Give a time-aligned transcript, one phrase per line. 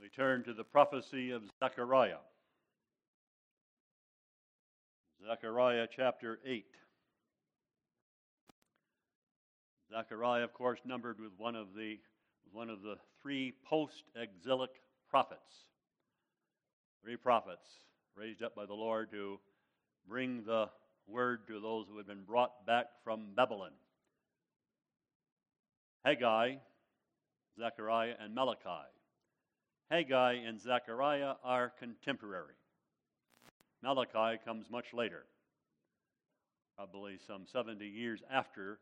[0.00, 2.20] We turn to the prophecy of Zechariah.
[5.26, 6.64] Zechariah chapter 8.
[9.92, 11.98] Zechariah, of course, numbered with one of the,
[12.50, 14.70] one of the three post exilic
[15.10, 15.66] prophets.
[17.02, 17.68] Three prophets
[18.16, 19.38] raised up by the Lord to
[20.08, 20.70] bring the
[21.06, 23.72] word to those who had been brought back from Babylon.
[26.06, 26.54] Haggai,
[27.58, 28.88] Zechariah, and Malachi.
[29.90, 32.54] Haggai and Zechariah are contemporary.
[33.82, 35.24] Malachi comes much later,
[36.76, 38.78] probably some 70 years after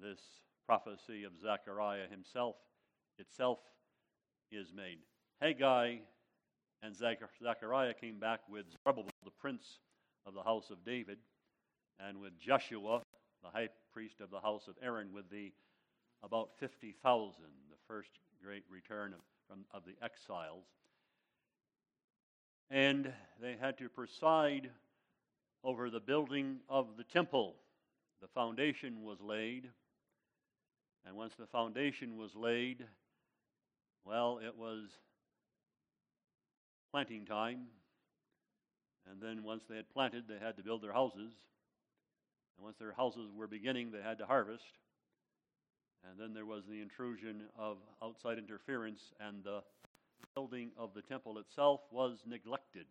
[0.00, 0.20] this
[0.64, 2.54] prophecy of Zechariah himself
[3.18, 3.58] itself
[4.52, 4.98] is made.
[5.40, 5.96] Haggai
[6.84, 9.80] and Zechariah came back with Zerubbabel, the prince
[10.24, 11.18] of the house of David,
[11.98, 13.00] and with Joshua,
[13.42, 15.52] the high priest of the house of Aaron, with the
[16.22, 17.34] about 50,000,
[17.70, 20.64] the first great return of from, of the exiles.
[22.70, 24.70] And they had to preside
[25.64, 27.54] over the building of the temple.
[28.20, 29.70] The foundation was laid.
[31.06, 32.84] And once the foundation was laid,
[34.04, 34.88] well, it was
[36.92, 37.66] planting time.
[39.10, 41.32] And then once they had planted, they had to build their houses.
[42.56, 44.64] And once their houses were beginning, they had to harvest.
[46.04, 49.62] And then there was the intrusion of outside interference, and the
[50.34, 52.86] building of the temple itself was neglected.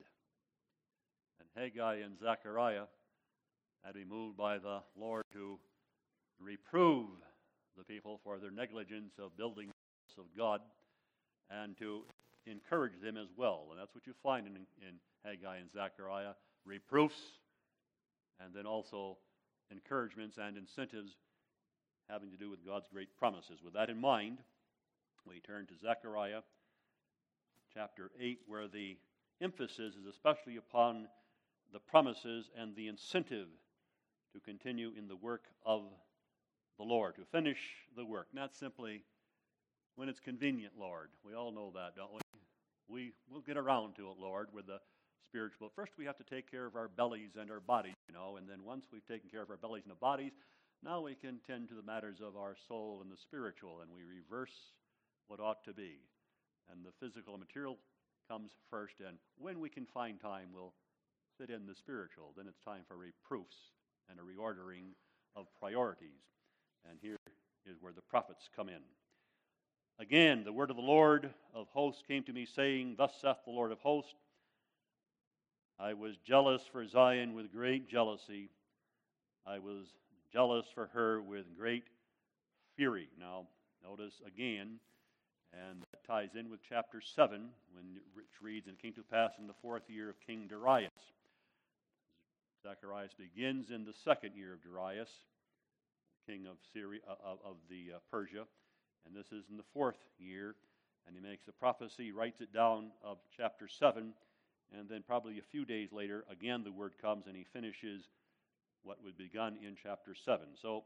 [1.39, 2.85] And Haggai and Zechariah
[3.83, 5.59] had been moved by the Lord to
[6.39, 7.07] reprove
[7.77, 10.61] the people for their negligence of building the house of God
[11.49, 12.03] and to
[12.45, 13.67] encourage them as well.
[13.71, 16.33] And that's what you find in, in Haggai and Zechariah
[16.65, 17.39] reproofs,
[18.39, 19.17] and then also
[19.71, 21.15] encouragements and incentives
[22.09, 23.59] having to do with God's great promises.
[23.63, 24.39] With that in mind,
[25.27, 26.41] we turn to Zechariah
[27.73, 28.97] chapter 8, where the
[29.41, 31.07] emphasis is especially upon
[31.73, 33.47] the promises and the incentive
[34.33, 35.83] to continue in the work of
[36.77, 37.59] the Lord, to finish
[37.95, 39.03] the work, not simply
[39.95, 41.09] when it's convenient, Lord.
[41.25, 42.21] We all know that, don't we?
[42.87, 44.79] We will get around to it, Lord, with the
[45.25, 45.69] spiritual.
[45.75, 48.47] First, we have to take care of our bellies and our bodies, you know, and
[48.47, 50.31] then once we've taken care of our bellies and our bodies,
[50.87, 54.03] now we can tend to the matters of our soul and the spiritual, and we
[54.03, 54.55] reverse
[55.27, 55.99] what ought to be.
[56.71, 57.77] And the physical and material
[58.29, 60.73] comes first, and when we can find time, we'll
[61.37, 62.31] fit in the spiritual.
[62.37, 63.57] Then it's time for reproofs
[64.09, 64.95] and a reordering
[65.35, 66.23] of priorities.
[66.89, 67.17] And here
[67.65, 68.81] is where the prophets come in.
[69.99, 73.51] Again, the word of the Lord of hosts came to me, saying, Thus saith the
[73.51, 74.13] Lord of hosts,
[75.77, 78.51] I was jealous for Zion with great jealousy.
[79.45, 79.87] I was
[80.37, 81.85] jealous for her with great
[82.75, 83.09] fury.
[83.19, 83.47] Now,
[83.83, 84.77] notice again,
[85.51, 89.31] and that ties in with chapter 7, when which reads, And it came to pass
[89.39, 90.91] in the fourth year of King Darius.
[92.61, 95.09] Zacharias begins in the second year of Darius,
[96.27, 98.45] king of Syria, uh, of, of the uh, Persia,
[99.07, 100.53] and this is in the fourth year.
[101.07, 104.13] And he makes a prophecy, writes it down of chapter 7,
[104.77, 108.03] and then probably a few days later, again the word comes and he finishes
[108.87, 110.45] what was begun in chapter 7.
[110.61, 110.85] So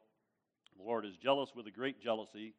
[0.76, 2.56] the Lord is jealous with a great jealousy,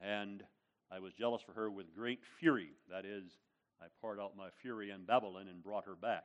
[0.00, 0.42] and
[0.90, 2.70] I was jealous for her with great fury.
[2.90, 3.30] That is,
[3.80, 6.24] I poured out my fury on Babylon and brought her back.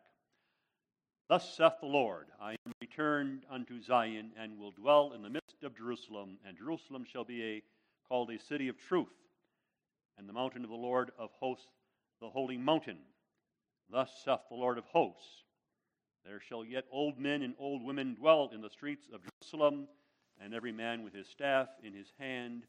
[1.30, 5.64] Thus saith the Lord I am returned unto Zion, and will dwell in the midst
[5.64, 7.64] of Jerusalem, and Jerusalem shall be a,
[8.10, 9.14] called a city of truth,
[10.18, 11.68] and the mountain of the Lord of hosts,
[12.20, 12.98] the holy mountain.
[13.92, 15.45] Thus saith the Lord of hosts
[16.26, 19.88] there shall yet old men and old women dwell in the streets of Jerusalem,
[20.42, 22.64] and every man with his staff in his hand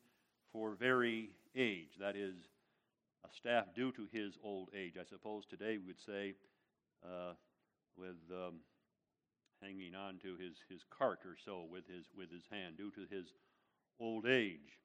[0.53, 1.91] for very age.
[1.99, 2.34] That is,
[3.25, 4.94] a staff due to his old age.
[5.00, 6.34] I suppose today we would say,
[7.05, 7.33] uh,
[7.97, 8.61] with um,
[9.62, 13.06] hanging on to his, his cart or so with his, with his hand, due to
[13.11, 13.26] his
[13.99, 14.81] old age.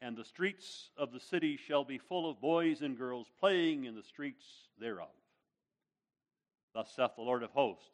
[0.00, 3.94] And the streets of the city shall be full of boys and girls playing in
[3.94, 4.44] the streets
[4.78, 5.08] thereof.
[6.74, 7.90] Thus saith the Lord of hosts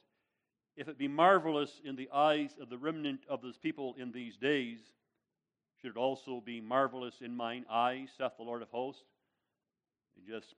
[0.77, 4.37] If it be marvelous in the eyes of the remnant of this people in these
[4.37, 4.79] days,
[5.81, 9.05] should it also be marvelous in mine eyes, saith the Lord of hosts?
[10.17, 10.55] You just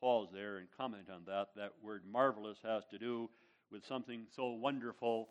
[0.00, 1.48] pause there and comment on that.
[1.56, 3.30] That word marvelous has to do
[3.70, 5.28] with something so wonderful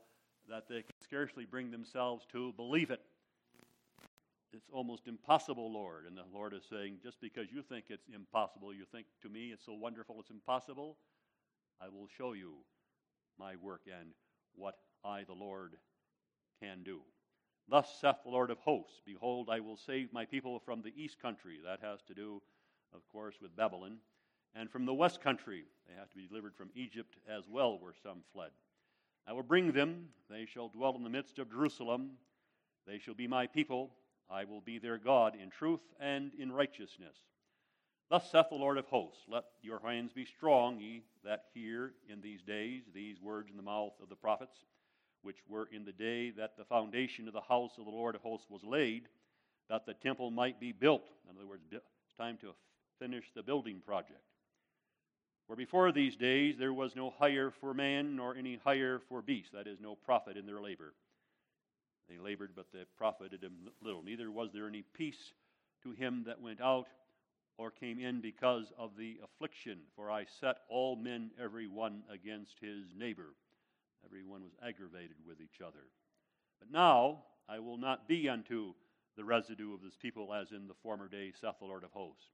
[0.49, 3.01] that they can scarcely bring themselves to believe it.
[4.53, 6.05] It's almost impossible, Lord.
[6.07, 9.51] And the Lord is saying, just because you think it's impossible, you think to me
[9.53, 10.97] it's so wonderful it's impossible.
[11.81, 12.53] I will show you
[13.39, 14.09] my work and
[14.55, 15.77] what I, the Lord,
[16.61, 17.01] can do.
[17.67, 21.19] Thus saith the Lord of hosts Behold, I will save my people from the east
[21.21, 21.59] country.
[21.63, 22.41] That has to do,
[22.93, 23.97] of course, with Babylon.
[24.53, 25.63] and from the west country.
[25.87, 28.51] They have to be delivered from Egypt as well, where some fled.
[29.27, 30.09] I will bring them.
[30.29, 32.11] They shall dwell in the midst of Jerusalem.
[32.85, 33.91] They shall be my people.
[34.29, 37.15] I will be their God in truth and in righteousness.
[38.11, 42.19] Thus saith the Lord of hosts Let your hands be strong, ye that hear in
[42.19, 44.65] these days these words in the mouth of the prophets,
[45.21, 48.21] which were in the day that the foundation of the house of the Lord of
[48.21, 49.07] hosts was laid,
[49.69, 51.07] that the temple might be built.
[51.23, 52.51] In other words, it's time to
[52.99, 54.19] finish the building project.
[55.47, 59.53] For before these days there was no hire for man, nor any hire for beast,
[59.53, 60.95] that is, no profit in their labor.
[62.09, 64.03] They labored, but they profited him little.
[64.03, 65.31] Neither was there any peace
[65.83, 66.87] to him that went out
[67.61, 69.77] or came in because of the affliction.
[69.95, 73.35] For I set all men, every one, against his neighbor.
[74.03, 75.85] Every one was aggravated with each other.
[76.59, 78.73] But now I will not be unto
[79.15, 82.31] the residue of this people as in the former day, saith the Lord of hosts.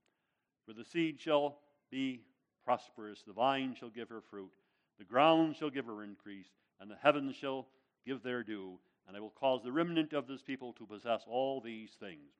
[0.66, 1.58] For the seed shall
[1.90, 2.22] be
[2.64, 4.52] prosperous, the vine shall give her fruit,
[4.98, 6.48] the ground shall give her increase,
[6.80, 7.66] and the heavens shall
[8.06, 11.60] give their due, and I will cause the remnant of this people to possess all
[11.60, 12.30] these things.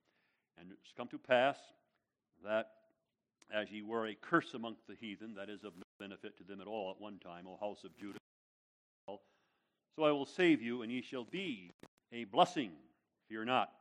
[0.58, 1.56] And it's come to pass
[2.44, 2.70] that
[3.53, 6.61] as ye were a curse amongst the heathen, that is of no benefit to them
[6.61, 8.19] at all at one time, O house of Judah,
[9.99, 11.73] so I will save you, and ye shall be
[12.12, 12.71] a blessing.
[13.29, 13.73] Fear not,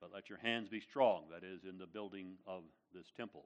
[0.00, 3.44] but let your hands be strong, that is, in the building of this temple.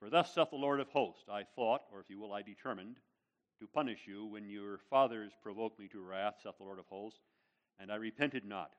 [0.00, 2.96] For thus saith the Lord of hosts, I thought, or if you will, I determined,
[3.60, 7.20] to punish you when your fathers provoked me to wrath, saith the Lord of hosts,
[7.78, 8.72] and I repented not.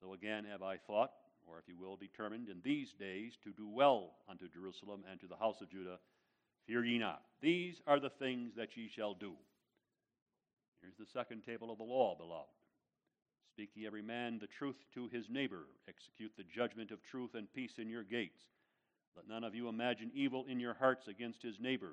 [0.00, 1.10] So again have I thought,
[1.46, 5.26] or if you will, determined in these days to do well unto Jerusalem and to
[5.26, 5.98] the house of Judah.
[6.66, 7.22] Fear ye not.
[7.40, 9.32] These are the things that ye shall do.
[10.80, 12.50] Here's the second table of the law, beloved.
[13.54, 15.66] Speak ye every man the truth to his neighbor.
[15.88, 18.42] Execute the judgment of truth and peace in your gates.
[19.16, 21.92] Let none of you imagine evil in your hearts against his neighbor.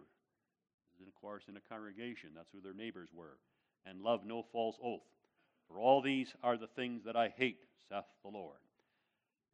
[0.99, 2.31] Is, of course, in a congregation.
[2.35, 3.37] That's who their neighbors were.
[3.85, 5.01] And love no false oath.
[5.67, 7.59] For all these are the things that I hate,
[7.89, 8.57] saith the Lord.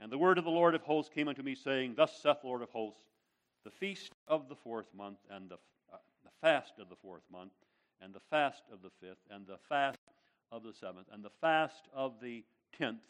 [0.02, 2.48] And the word of the Lord of hosts came unto me, saying, Thus saith the
[2.48, 3.02] Lord of hosts,
[3.66, 5.58] the feast of the fourth month, and the,
[5.92, 7.52] uh, the fast of the fourth month,
[8.02, 10.00] and the fast of the fifth, and the fast
[10.52, 12.44] of the seventh, and the fast of the
[12.78, 13.04] tenth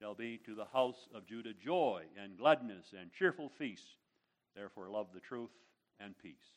[0.00, 3.96] shall be to the house of Judah joy and gladness and cheerful feasts.
[4.54, 5.50] Therefore, love the truth
[5.98, 6.54] and peace.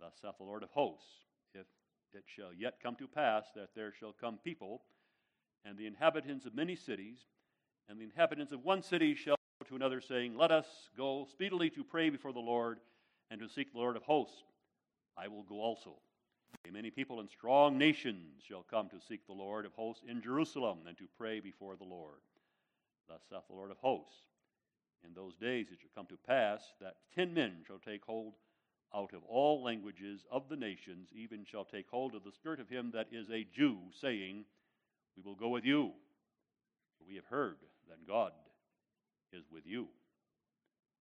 [0.00, 1.24] Thus saith the Lord of hosts,
[1.54, 1.66] if
[2.14, 4.82] it shall yet come to pass that there shall come people,
[5.64, 7.18] and the inhabitants of many cities,
[7.88, 11.70] and the inhabitants of one city shall go to another, saying, Let us go speedily
[11.70, 12.78] to pray before the Lord
[13.30, 14.42] and to seek the Lord of hosts.
[15.16, 15.96] I will go also.
[16.70, 20.80] Many people and strong nations shall come to seek the Lord of hosts in Jerusalem
[20.86, 22.20] and to pray before the Lord.
[23.08, 24.20] Thus saith the Lord of hosts
[25.04, 28.34] In those days it shall come to pass that ten men shall take hold
[28.94, 32.68] out of all languages of the nations, even shall take hold of the skirt of
[32.68, 34.44] him that is a Jew, saying,
[35.16, 35.92] We will go with you.
[36.98, 37.56] For we have heard
[37.88, 38.32] that God
[39.32, 39.86] is with you.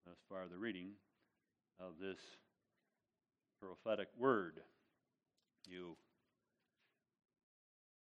[0.04, 0.90] Thus far, as the reading
[1.80, 2.18] of this
[3.60, 4.60] prophetic word.
[5.68, 5.96] You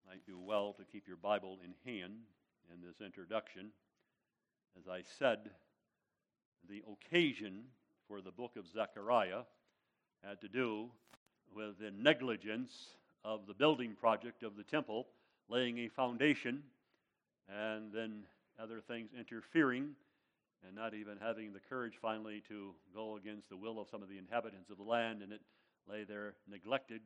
[0.07, 2.13] might do well to keep your Bible in hand
[2.73, 3.71] in this introduction.
[4.77, 5.49] As I said,
[6.69, 7.63] the occasion
[8.07, 9.41] for the book of Zechariah
[10.23, 10.89] had to do
[11.53, 12.71] with the negligence
[13.23, 15.07] of the building project of the temple,
[15.49, 16.63] laying a foundation,
[17.49, 18.23] and then
[18.61, 19.89] other things interfering,
[20.65, 24.09] and not even having the courage finally to go against the will of some of
[24.09, 25.41] the inhabitants of the land, and it
[25.89, 27.01] lay there neglected,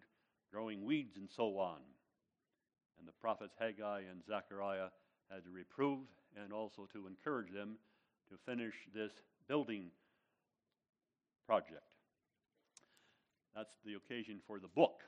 [0.52, 1.80] growing weeds and so on.
[3.00, 4.90] And the prophets Haggai and Zechariah
[5.30, 6.08] had to reprove
[6.42, 7.78] and also to encourage them
[8.30, 9.12] to finish this
[9.48, 9.92] building
[11.46, 11.84] project.
[13.56, 15.02] That's the occasion for the book.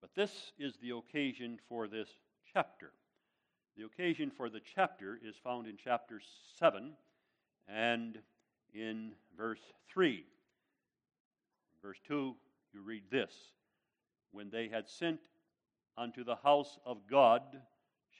[0.00, 2.08] But this is the occasion for this
[2.52, 2.92] chapter.
[3.78, 6.20] The occasion for the chapter is found in chapter
[6.58, 6.94] 7
[7.68, 8.18] and
[8.74, 9.60] in verse
[9.92, 10.24] 3.
[11.80, 12.34] verse 2,
[12.74, 13.32] you read this
[14.32, 15.20] When they had sent
[15.96, 17.42] unto the house of God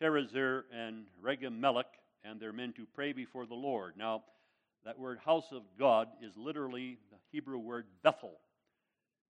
[0.00, 3.94] Sherezer and Regem-Melech and their men to pray before the Lord.
[3.96, 4.22] Now,
[4.84, 8.38] that word house of God is literally the Hebrew word Bethel.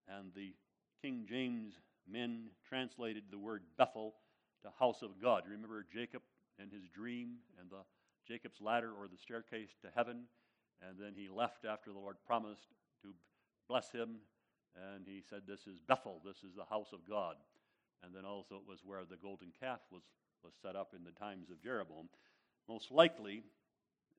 [0.06, 0.52] And the
[1.00, 1.72] King James
[2.06, 4.12] men translated the word Bethel
[4.62, 5.42] to house of God.
[5.46, 6.22] You remember Jacob
[6.58, 7.84] and his dream and the
[8.26, 10.24] Jacob's ladder or the staircase to heaven?
[10.86, 12.68] And then he left after the Lord promised
[13.02, 13.08] to
[13.68, 14.16] bless him.
[14.94, 17.36] And he said, This is Bethel, this is the house of God.
[18.02, 20.02] And then also it was where the golden calf was
[20.44, 22.08] was set up in the times of Jeroboam.
[22.68, 23.42] Most likely,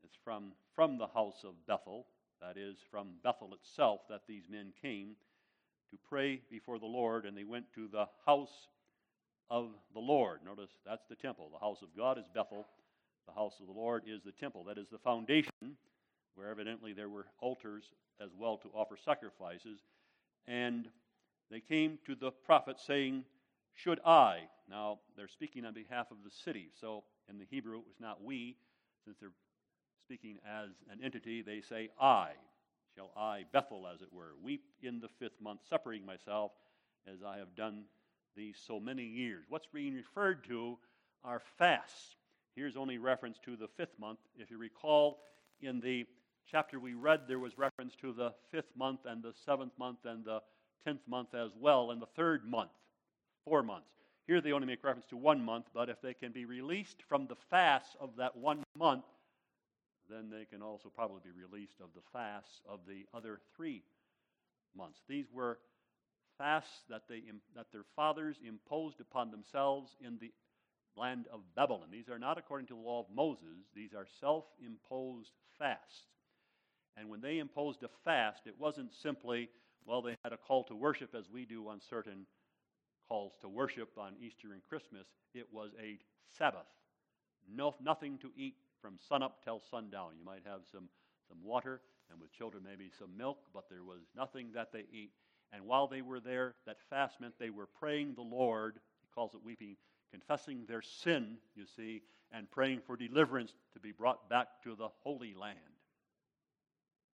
[0.03, 2.07] it's from, from the house of Bethel,
[2.41, 5.15] that is, from Bethel itself, that these men came
[5.91, 8.67] to pray before the Lord, and they went to the house
[9.49, 10.39] of the Lord.
[10.45, 11.49] Notice that's the temple.
[11.51, 12.65] The house of God is Bethel.
[13.27, 14.63] The house of the Lord is the temple.
[14.65, 15.77] That is the foundation,
[16.35, 17.83] where evidently there were altars
[18.21, 19.79] as well to offer sacrifices.
[20.47, 20.87] And
[21.51, 23.23] they came to the prophet saying,
[23.73, 24.41] Should I?
[24.69, 26.69] Now, they're speaking on behalf of the city.
[26.79, 28.55] So in the Hebrew, it was not we.
[29.05, 29.31] Since they're
[30.01, 32.31] speaking as an entity, they say, I.
[32.95, 36.51] Shall I, Bethel, as it were, weep in the fifth month, separating myself
[37.07, 37.83] as I have done
[38.39, 39.43] these so many years.
[39.49, 40.77] What's being referred to
[41.25, 42.15] are fasts.
[42.55, 44.19] Here's only reference to the fifth month.
[44.37, 45.19] If you recall,
[45.61, 46.05] in the
[46.49, 50.23] chapter we read, there was reference to the fifth month and the seventh month and
[50.23, 50.41] the
[50.85, 52.71] tenth month as well, and the third month,
[53.43, 53.89] four months.
[54.25, 57.27] Here they only make reference to one month, but if they can be released from
[57.27, 59.03] the fasts of that one month,
[60.09, 63.83] then they can also probably be released of the fasts of the other three
[64.77, 65.01] months.
[65.09, 65.59] These were
[66.39, 67.21] fasts that, they,
[67.55, 70.31] that their fathers imposed upon themselves in the
[70.97, 71.89] land of Babylon.
[71.91, 76.07] These are not according to the law of Moses, these are self imposed fasts.
[76.97, 79.49] And when they imposed a fast, it wasn't simply,
[79.85, 82.25] well, they had a call to worship as we do on certain
[83.07, 85.07] calls to worship on Easter and Christmas.
[85.33, 85.99] It was a
[86.37, 86.67] Sabbath.
[87.53, 90.11] No, nothing to eat from sunup till sundown.
[90.17, 90.89] You might have some,
[91.27, 91.81] some water,
[92.11, 95.11] and with children, maybe some milk, but there was nothing that they eat.
[95.51, 99.33] And while they were there, that fast meant they were praying the Lord, he calls
[99.33, 99.77] it weeping,
[100.11, 104.89] confessing their sin, you see, and praying for deliverance to be brought back to the
[105.03, 105.57] Holy Land.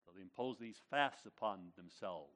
[0.05, 2.33] So they impose these fasts upon themselves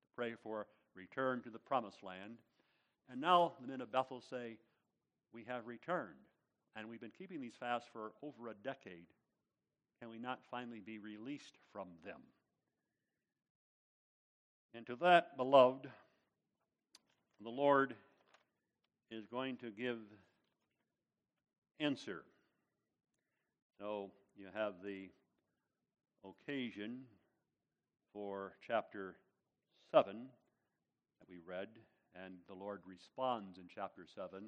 [0.00, 2.38] to pray for return to the promised land.
[3.10, 4.56] And now the men of Bethel say,
[5.32, 6.14] We have returned.
[6.74, 9.06] And we've been keeping these fasts for over a decade.
[10.00, 12.20] Can we not finally be released from them?
[14.76, 15.88] And to that, beloved,
[17.40, 17.94] the Lord
[19.10, 19.96] is going to give
[21.80, 22.24] answer.
[23.80, 25.08] So you have the
[26.28, 27.04] occasion
[28.12, 29.16] for chapter
[29.92, 31.68] 7 that we read,
[32.14, 34.42] and the Lord responds in chapter 7.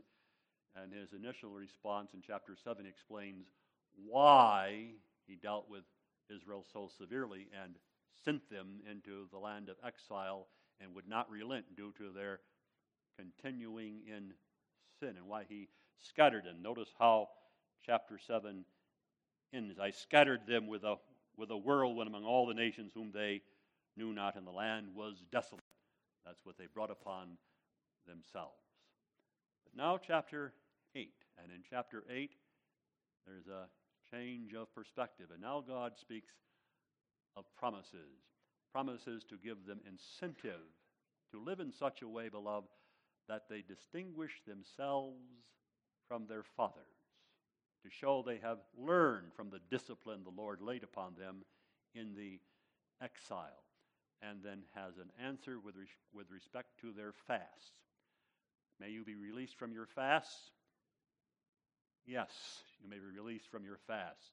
[0.76, 3.46] And his initial response in chapter 7 explains
[4.06, 4.88] why
[5.26, 5.84] he dealt with
[6.28, 7.76] Israel so severely and
[8.24, 10.46] sent them into the land of exile
[10.80, 12.40] and would not relent due to their
[13.16, 14.32] continuing in
[15.00, 15.68] sin and why he
[16.02, 16.62] scattered them.
[16.62, 17.28] Notice how
[17.84, 18.64] chapter 7
[19.52, 19.78] ends.
[19.78, 20.96] I scattered them with a,
[21.36, 23.42] with a whirlwind among all the nations whom they
[23.96, 25.64] knew not, and the land was desolate.
[26.24, 27.38] That's what they brought upon
[28.06, 28.62] themselves.
[29.64, 30.52] But now, chapter
[30.94, 31.10] 8.
[31.42, 32.30] And in chapter 8,
[33.26, 33.66] there's a
[34.10, 35.26] change of perspective.
[35.32, 36.32] And now God speaks
[37.38, 38.26] of promises
[38.72, 40.66] promises to give them incentive
[41.32, 42.68] to live in such a way, beloved,
[43.28, 45.20] that they distinguish themselves
[46.06, 46.74] from their fathers,
[47.82, 51.42] to show they have learned from the discipline the Lord laid upon them
[51.94, 52.40] in the
[53.02, 53.64] exile,
[54.22, 57.72] and then has an answer with, res- with respect to their fasts.
[58.80, 60.50] May you be released from your fasts.
[62.06, 62.30] Yes,
[62.82, 64.32] you may be released from your fast.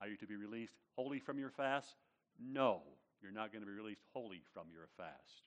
[0.00, 1.94] Are you to be released wholly from your fast?
[2.38, 2.82] No,
[3.22, 5.44] you're not going to be released wholly from your fast.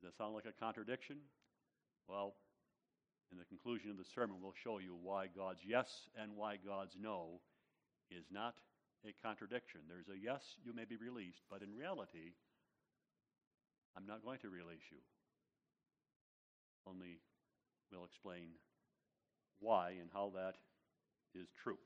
[0.00, 1.18] Does that sound like a contradiction?
[2.08, 2.34] Well,
[3.30, 6.96] in the conclusion of the sermon, we'll show you why God's yes and why God's
[7.00, 7.40] no
[8.10, 8.54] is not
[9.06, 9.80] a contradiction.
[9.88, 12.34] There's a yes, you may be released, but in reality,
[13.96, 14.98] I'm not going to release you.
[16.86, 17.20] Only
[17.92, 18.56] we'll explain
[19.60, 20.54] why and how that
[21.34, 21.78] is true.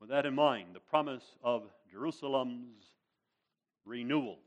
[0.00, 2.86] With that in mind, the promise of Jerusalem's
[3.84, 4.38] renewal.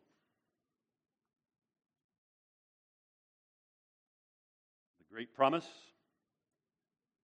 [4.97, 5.67] The great promise,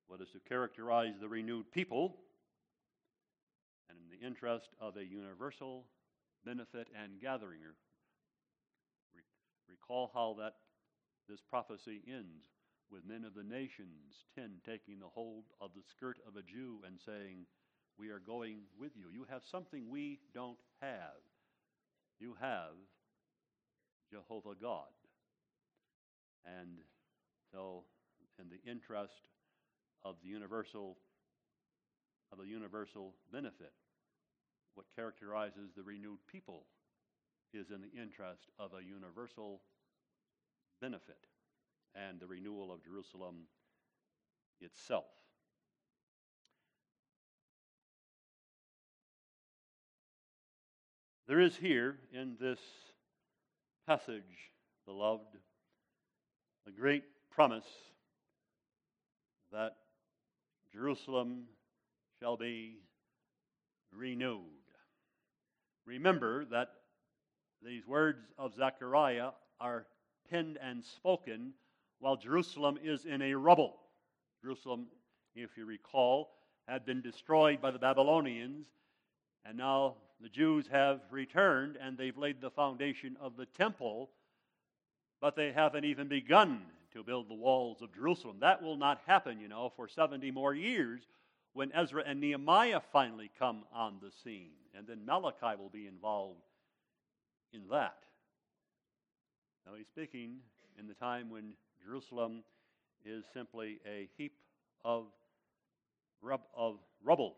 [0.07, 2.17] what is to characterize the renewed people,
[3.89, 5.85] and in the interest of a universal
[6.45, 7.61] benefit and gathering.
[9.67, 10.53] Recall how that
[11.27, 12.45] this prophecy ends
[12.91, 16.81] with men of the nations, ten, taking the hold of the skirt of a Jew
[16.85, 17.45] and saying,
[17.99, 19.07] We are going with you.
[19.11, 21.19] You have something we don't have.
[22.19, 22.71] You have
[24.09, 24.87] Jehovah God.
[26.45, 26.77] And
[27.51, 27.83] so,
[28.39, 29.27] in the interest
[30.03, 30.97] of the universal
[32.31, 33.73] of the universal benefit,
[34.75, 36.65] what characterizes the renewed people
[37.53, 39.61] is in the interest of a universal
[40.79, 41.25] benefit
[41.95, 43.47] and the renewal of Jerusalem
[44.61, 45.05] itself.
[51.29, 52.57] There is here in this
[53.85, 54.49] passage,
[54.87, 55.37] beloved,
[56.67, 57.67] a great promise
[59.51, 59.75] that
[60.73, 61.43] Jerusalem
[62.19, 62.79] shall be
[63.95, 64.41] renewed.
[65.85, 66.69] Remember that
[67.63, 69.29] these words of Zechariah
[69.61, 69.85] are
[70.31, 71.53] penned and spoken
[71.99, 73.75] while Jerusalem is in a rubble.
[74.41, 74.87] Jerusalem,
[75.35, 76.31] if you recall,
[76.67, 78.65] had been destroyed by the Babylonians,
[79.45, 84.09] and now the Jews have returned and they've laid the foundation of the temple,
[85.21, 86.61] but they haven't even begun
[86.93, 88.37] to build the walls of Jerusalem.
[88.39, 91.01] That will not happen, you know, for 70 more years
[91.53, 94.51] when Ezra and Nehemiah finally come on the scene.
[94.75, 96.41] And then Malachi will be involved
[97.53, 97.97] in that.
[99.65, 100.37] Now he's speaking
[100.77, 102.43] in the time when Jerusalem
[103.05, 104.33] is simply a heap
[104.83, 105.05] of,
[106.21, 107.35] rub- of rubble.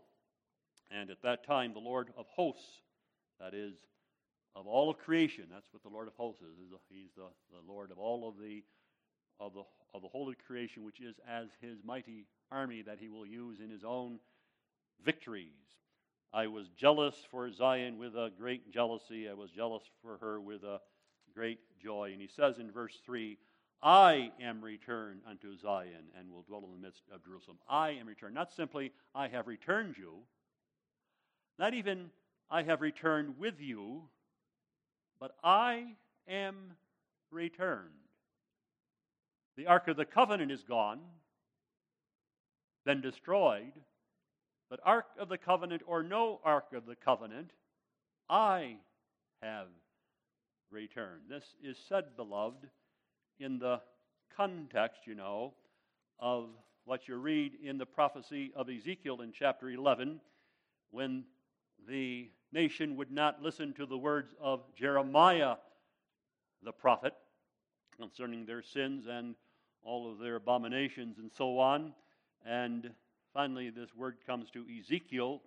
[0.92, 2.82] And at that time, the Lord of hosts,
[3.40, 3.74] that is,
[4.56, 6.58] of all of creation, that's what the Lord of hosts is.
[6.90, 8.64] He's the, the Lord of all of the,
[9.40, 13.10] of, the, of the whole of creation, which is as his mighty army that he
[13.10, 14.20] will use in his own
[15.04, 15.54] victories.
[16.34, 19.30] I was jealous for Zion with a great jealousy.
[19.30, 20.80] I was jealous for her with a
[21.34, 22.12] great joy.
[22.12, 23.38] And he says in verse 3
[23.84, 27.58] I am returned unto Zion and will dwell in the midst of Jerusalem.
[27.68, 28.36] I am returned.
[28.36, 30.20] Not simply, I have returned you.
[31.62, 32.10] Not even,
[32.50, 34.02] I have returned with you,
[35.20, 35.94] but I
[36.28, 36.72] am
[37.30, 37.92] returned.
[39.58, 41.02] The Ark of the Covenant is gone,
[42.84, 43.74] then destroyed.
[44.72, 47.52] But Ark of the Covenant or no Ark of the Covenant,
[48.28, 48.78] I
[49.44, 49.68] have
[50.72, 51.22] returned.
[51.30, 52.68] This is said, beloved,
[53.40, 53.82] in the
[54.36, 55.54] context, you know,
[56.18, 56.50] of
[56.86, 60.20] what you read in the prophecy of Ezekiel in chapter 11
[60.90, 61.24] when
[61.88, 65.56] the nation would not listen to the words of Jeremiah
[66.64, 67.14] the prophet
[67.98, 69.36] concerning their sins and
[69.84, 71.94] all of their abominations and so on.
[72.46, 72.92] And
[73.34, 75.42] finally, this word comes to Ezekiel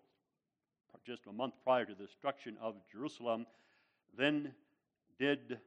[1.04, 3.46] just a month prior to the destruction of Jerusalem.
[4.16, 4.52] Then
[5.18, 5.58] did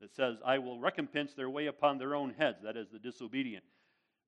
[0.00, 3.64] that says, I will recompense their way upon their own heads, that is, the disobedient.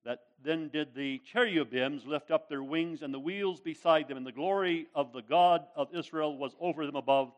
[0.05, 4.25] That then did the cherubims lift up their wings and the wheels beside them, and
[4.25, 7.31] the glory of the God of Israel was over them above.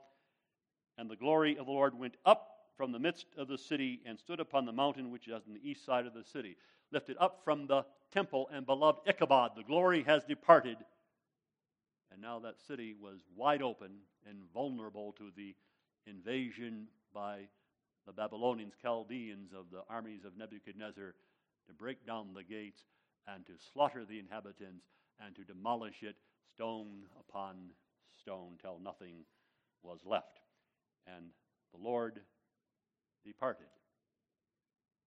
[0.97, 4.17] And the glory of the Lord went up from the midst of the city and
[4.17, 6.57] stood upon the mountain which is on the east side of the city.
[6.91, 10.77] Lifted up from the temple and beloved Ichabod, the glory has departed.
[12.11, 13.91] And now that city was wide open
[14.27, 15.55] and vulnerable to the
[16.07, 17.41] invasion by
[18.05, 21.15] the Babylonians, Chaldeans of the armies of Nebuchadnezzar
[21.67, 22.83] to break down the gates
[23.27, 24.85] and to slaughter the inhabitants
[25.23, 26.15] and to demolish it
[26.53, 27.55] stone upon
[28.19, 29.25] stone till nothing
[29.83, 30.39] was left.
[31.07, 31.27] And
[31.73, 32.21] the Lord
[33.25, 33.67] departed.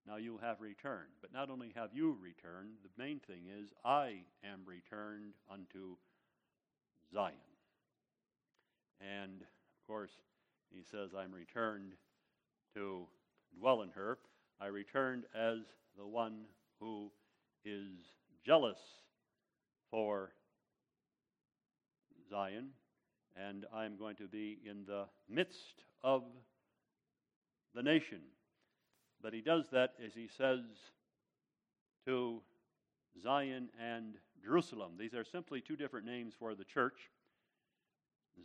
[0.06, 1.12] Now you have returned.
[1.20, 5.96] But not only have you returned, the main thing is, I am returned unto
[7.12, 7.34] Zion.
[9.00, 10.12] And of course,
[10.70, 11.92] he says, I'm returned
[12.74, 13.06] to
[13.58, 14.18] dwell in her.
[14.60, 15.58] I returned as
[15.96, 16.44] the one
[16.80, 17.10] who
[17.64, 17.90] is
[18.44, 18.78] jealous
[19.90, 20.30] for
[22.28, 22.70] Zion,
[23.36, 26.24] and I'm going to be in the midst of
[27.74, 28.20] the nation.
[29.22, 30.60] But he does that as he says
[32.06, 32.40] to
[33.22, 34.92] Zion and Jerusalem.
[34.98, 37.10] These are simply two different names for the church.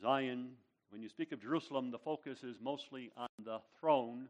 [0.02, 0.52] Zion
[0.94, 4.30] when you speak of Jerusalem, the focus is mostly on the throne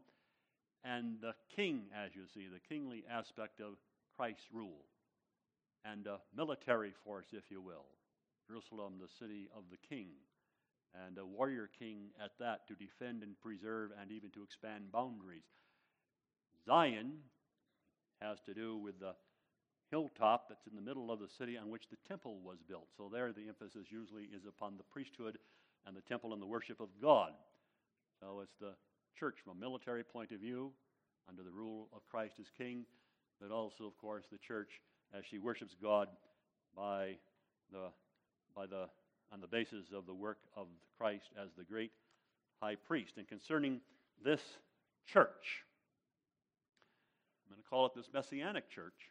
[0.84, 3.74] and the king, as you see, the kingly aspect of
[4.16, 4.84] Christ's rule,
[5.84, 7.86] and a military force, if you will.
[8.46, 10.08] Jerusalem, the city of the king,
[11.06, 15.48] and a warrior king at that to defend and preserve and even to expand boundaries.
[16.66, 17.12] Zion
[18.20, 19.14] has to do with the
[19.90, 22.88] hilltop that's in the middle of the city on which the temple was built.
[22.96, 25.38] So there the emphasis usually is upon the priesthood
[25.86, 27.32] and the temple and the worship of God.
[28.20, 28.74] So it's the
[29.18, 30.72] church from a military point of view,
[31.28, 32.84] under the rule of Christ as King,
[33.40, 34.80] but also, of course, the church
[35.16, 36.08] as she worships God
[36.76, 37.16] by
[37.72, 37.88] the
[38.54, 38.88] by the
[39.32, 41.90] on the basis of the work of Christ as the great
[42.60, 43.14] high priest.
[43.16, 43.80] And concerning
[44.22, 44.40] this
[45.06, 45.64] church,
[47.44, 49.10] I'm going to call it this messianic church.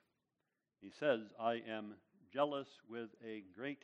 [0.81, 1.93] He says, I am
[2.31, 3.83] jealous with a great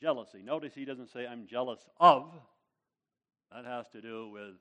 [0.00, 0.42] jealousy.
[0.42, 2.30] Notice he doesn't say, I'm jealous of.
[3.52, 4.54] That has to do with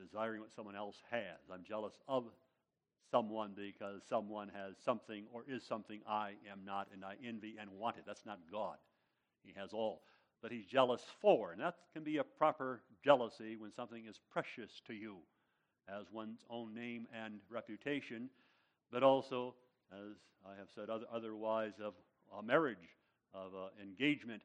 [0.00, 1.50] desiring what someone else has.
[1.52, 2.24] I'm jealous of
[3.10, 7.70] someone because someone has something or is something I am not, and I envy and
[7.78, 8.04] want it.
[8.06, 8.76] That's not God.
[9.44, 10.02] He has all.
[10.42, 11.52] but he's jealous for.
[11.52, 15.16] And that can be a proper jealousy when something is precious to you,
[15.88, 18.28] as one's own name and reputation,
[18.92, 19.54] but also,
[19.92, 21.94] as I have said other, otherwise, of
[22.38, 22.76] a marriage,
[23.34, 24.42] of uh, engagement,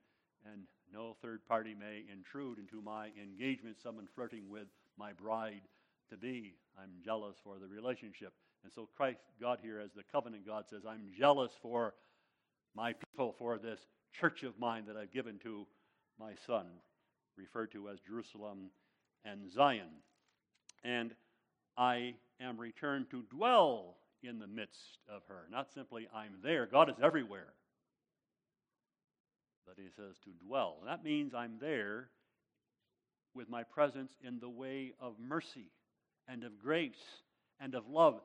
[0.52, 5.62] and no third party may intrude into my engagement, someone flirting with my bride
[6.10, 6.56] to be.
[6.78, 8.34] I'm jealous for the relationship.
[8.64, 11.94] And so Christ, God here, as the covenant God, says, I'm jealous for
[12.76, 13.80] my people, for this
[14.14, 15.68] church of mine that I've given to
[16.20, 16.66] my son,
[17.38, 18.70] referred to as Jerusalem
[19.26, 19.90] and Zion.
[20.84, 21.14] And
[21.78, 25.48] I am returned to dwell in the midst of her.
[25.52, 27.54] Not simply I'm there, God is everywhere.
[29.66, 30.78] But he says to dwell.
[30.86, 32.10] That means I'm there
[33.36, 35.72] with my presence in the way of mercy
[36.28, 37.22] and of grace
[37.60, 38.22] and of love,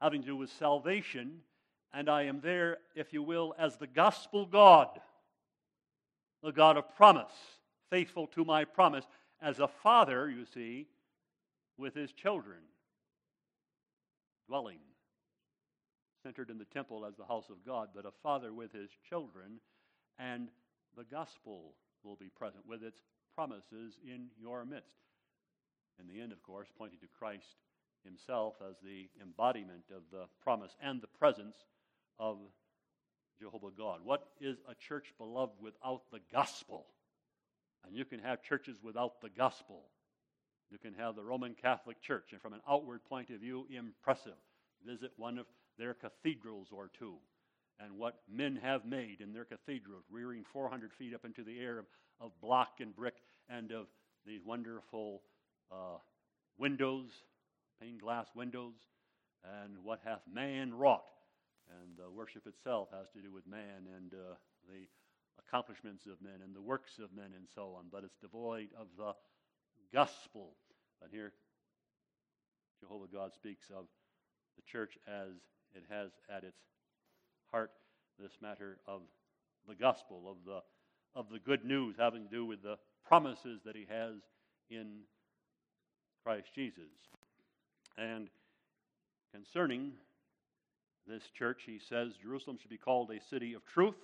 [0.00, 1.40] having to do with salvation.
[1.92, 4.88] And I am there, if you will, as the gospel God
[6.44, 7.32] the God of promise,
[7.88, 9.06] faithful to my promise,
[9.40, 10.86] as a father, you see,
[11.78, 12.58] with his children,
[14.46, 14.78] dwelling,
[16.22, 19.58] centered in the temple as the house of God, but a father with his children,
[20.18, 20.48] and
[20.96, 23.00] the gospel will be present with its
[23.34, 24.88] promises in your midst.
[26.00, 27.56] In the end, of course, pointing to Christ
[28.04, 31.56] himself as the embodiment of the promise and the presence
[32.18, 32.38] of
[33.40, 34.00] Jehovah God.
[34.04, 36.86] What is a church beloved without the gospel?
[37.86, 39.82] And you can have churches without the gospel.
[40.70, 44.32] You can have the Roman Catholic Church, and from an outward point of view, impressive.
[44.86, 45.46] Visit one of
[45.78, 47.14] their cathedrals or two,
[47.80, 51.78] and what men have made in their cathedrals, rearing 400 feet up into the air
[51.78, 51.86] of,
[52.20, 53.14] of block and brick,
[53.48, 53.86] and of
[54.26, 55.22] these wonderful
[55.70, 55.98] uh,
[56.58, 57.08] windows,
[57.76, 58.74] stained glass windows,
[59.62, 61.04] and what hath man wrought
[61.80, 64.34] and the worship itself has to do with man and uh,
[64.68, 64.86] the
[65.38, 68.88] accomplishments of men and the works of men and so on, but it's devoid of
[68.96, 69.12] the
[69.92, 70.54] gospel.
[71.02, 71.32] And here,
[72.80, 73.86] Jehovah God speaks of
[74.56, 75.32] the church as
[75.74, 76.60] it has at its
[77.54, 77.70] heart
[78.18, 79.02] this matter of
[79.68, 80.60] the gospel, of the,
[81.14, 84.14] of the good news having to do with the promises that he has
[84.70, 85.02] in
[86.24, 86.90] Christ Jesus.
[87.96, 88.26] And
[89.32, 89.92] concerning
[91.06, 93.94] this church, he says Jerusalem should be called a city of truth,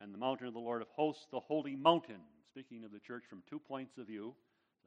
[0.00, 2.18] and the mountain of the Lord of hosts, the holy mountain.
[2.50, 4.34] Speaking of the church from two points of view,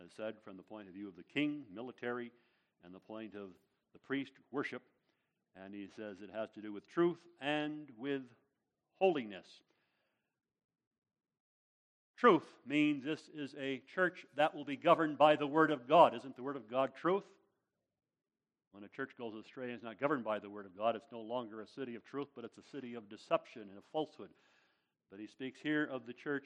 [0.01, 2.29] as I said, from the point of view of the king, military,
[2.83, 3.51] and the point of
[3.93, 4.81] the priest, worship.
[5.63, 8.21] And he says it has to do with truth and with
[8.99, 9.47] holiness.
[12.17, 16.15] Truth means this is a church that will be governed by the Word of God.
[16.15, 17.23] Isn't the Word of God truth?
[18.71, 21.11] When a church goes astray and is not governed by the Word of God, it's
[21.11, 24.29] no longer a city of truth, but it's a city of deception and of falsehood.
[25.11, 26.45] But he speaks here of the church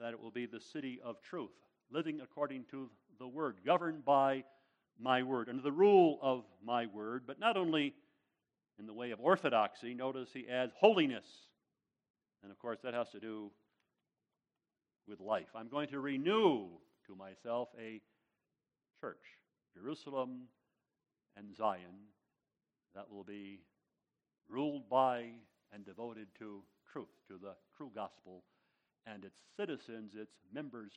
[0.00, 1.52] that it will be the city of truth,
[1.90, 4.44] living according to the Word, governed by
[5.00, 7.94] my Word, under the rule of my Word, but not only
[8.78, 9.94] in the way of orthodoxy.
[9.94, 11.26] Notice he adds holiness.
[12.42, 13.50] And of course, that has to do
[15.06, 15.48] with life.
[15.54, 16.68] I'm going to renew
[17.06, 18.00] to myself a
[19.00, 19.16] church,
[19.74, 20.48] Jerusalem
[21.36, 22.08] and Zion
[22.94, 23.60] that will be
[24.48, 25.30] ruled by
[25.72, 28.44] and devoted to truth, to the true gospel,
[29.06, 30.92] and its citizens, its members,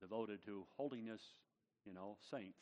[0.00, 1.20] devoted to holiness,
[1.84, 2.58] you know, saints,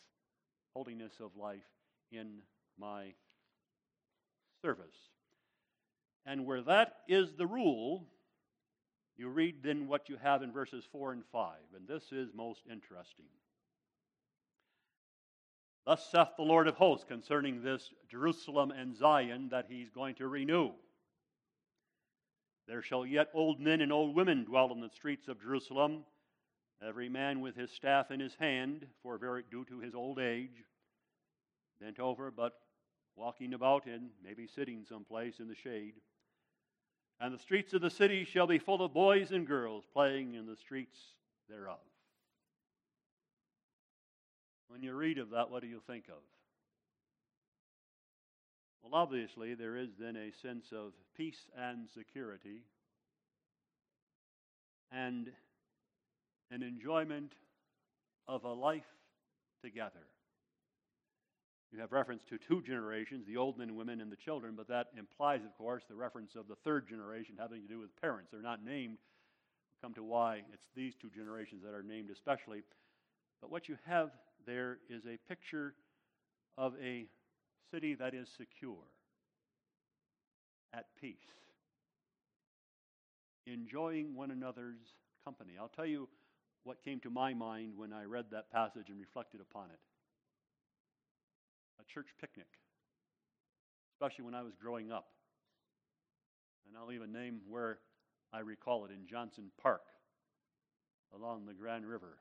[0.75, 1.69] holiness of life
[2.13, 2.43] in
[2.79, 3.15] my
[4.63, 4.97] service.
[6.27, 8.07] And where that is the rule,
[9.17, 12.63] you read then what you have in verses 4 and 5, and this is most
[12.71, 13.27] interesting.
[15.87, 20.29] Thus saith the Lord of hosts concerning this Jerusalem and Zion that he's going to
[20.29, 20.71] renew.
[22.69, 26.05] There shall yet old men and old women dwell in the streets of Jerusalem,
[26.87, 30.65] every man with his staff in his hand, for very due to his old age,
[31.81, 32.55] bent over, but
[33.21, 35.93] walking about and maybe sitting someplace in the shade.
[37.21, 40.47] And the streets of the city shall be full of boys and girls playing in
[40.47, 40.97] the streets
[41.49, 41.77] thereof.
[44.69, 46.23] When you read of that, what do you think of?
[48.83, 52.63] Well, obviously, there is then a sense of peace and security
[54.91, 55.31] and
[56.51, 57.33] an enjoyment
[58.27, 58.89] of a life
[59.63, 60.10] together.
[61.73, 64.67] You have reference to two generations, the old men and women and the children, but
[64.69, 68.31] that implies, of course, the reference of the third generation having to do with parents.
[68.33, 68.99] They're not named.
[69.71, 72.63] We'll come to why it's these two generations that are named especially.
[73.41, 74.11] But what you have
[74.47, 75.75] there is a picture
[76.59, 77.07] of a
[77.71, 78.85] city that is secure,
[80.75, 81.15] at peace,
[83.47, 85.53] enjoying one another's company.
[85.61, 86.09] I'll tell you
[86.65, 89.79] what came to my mind when I read that passage and reflected upon it
[91.81, 92.47] a church picnic,
[93.95, 95.09] especially when I was growing up.
[96.67, 97.79] And I'll leave a name where
[98.33, 99.83] I recall it in Johnson Park
[101.15, 102.19] along the Grand River.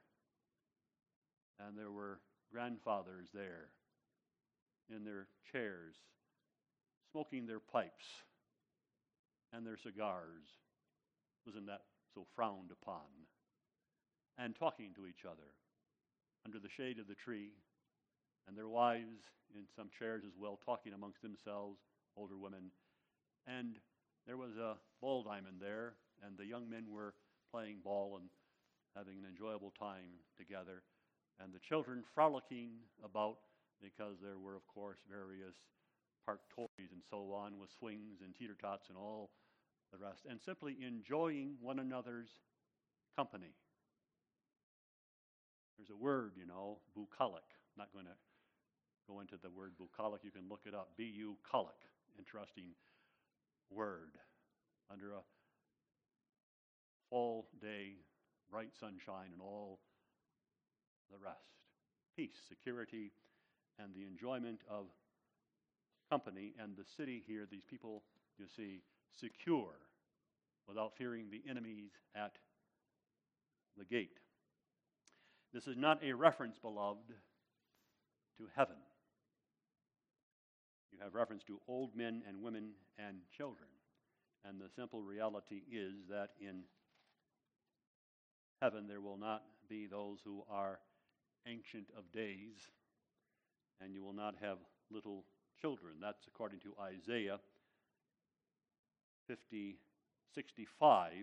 [1.60, 3.68] And there were grandfathers there
[4.90, 5.96] in their chairs,
[7.12, 8.06] smoking their pipes
[9.54, 10.46] and their cigars.
[11.46, 11.82] Wasn't that
[12.14, 13.28] so frowned upon?
[14.38, 15.52] And talking to each other
[16.46, 17.52] under the shade of the tree,
[18.50, 19.22] and their wives
[19.54, 21.78] in some chairs as well, talking amongst themselves,
[22.18, 22.74] older women.
[23.46, 23.78] And
[24.26, 25.94] there was a ball diamond there,
[26.26, 27.14] and the young men were
[27.54, 28.30] playing ball and
[28.98, 30.82] having an enjoyable time together.
[31.40, 32.72] And the children frolicking
[33.06, 33.38] about
[33.82, 35.56] because there were, of course, various
[36.26, 39.30] park toys and so on with swings and teeter tots and all
[39.94, 42.30] the rest, and simply enjoying one another's
[43.16, 43.54] company.
[45.78, 47.46] There's a word, you know, bucolic.
[47.74, 48.18] I'm not going to
[49.10, 50.22] go into the word bucolic.
[50.24, 50.90] You can look it up.
[50.98, 51.76] B U colic.
[52.18, 52.76] Interesting
[53.72, 54.18] word.
[54.92, 55.22] Under a
[57.10, 57.94] fall day,
[58.52, 59.80] bright sunshine, and all
[61.12, 61.40] the rest.
[62.16, 63.12] Peace, security,
[63.80, 64.86] and the enjoyment of
[66.10, 66.54] company.
[66.62, 68.04] And the city here, these people,
[68.38, 68.82] you see,
[69.20, 69.74] secure
[70.68, 72.34] without fearing the enemies at
[73.78, 74.20] the gate.
[75.52, 77.14] This is not a reference, beloved,
[78.38, 78.76] to heaven.
[81.00, 83.70] You have reference to old men and women and children.
[84.44, 86.64] And the simple reality is that in
[88.62, 90.80] heaven there will not be those who are
[91.48, 92.68] ancient of days,
[93.80, 94.58] and you will not have
[94.92, 95.24] little
[95.62, 95.96] children.
[96.02, 97.40] That's according to Isaiah
[99.28, 99.78] 50,
[100.36, 101.14] 65,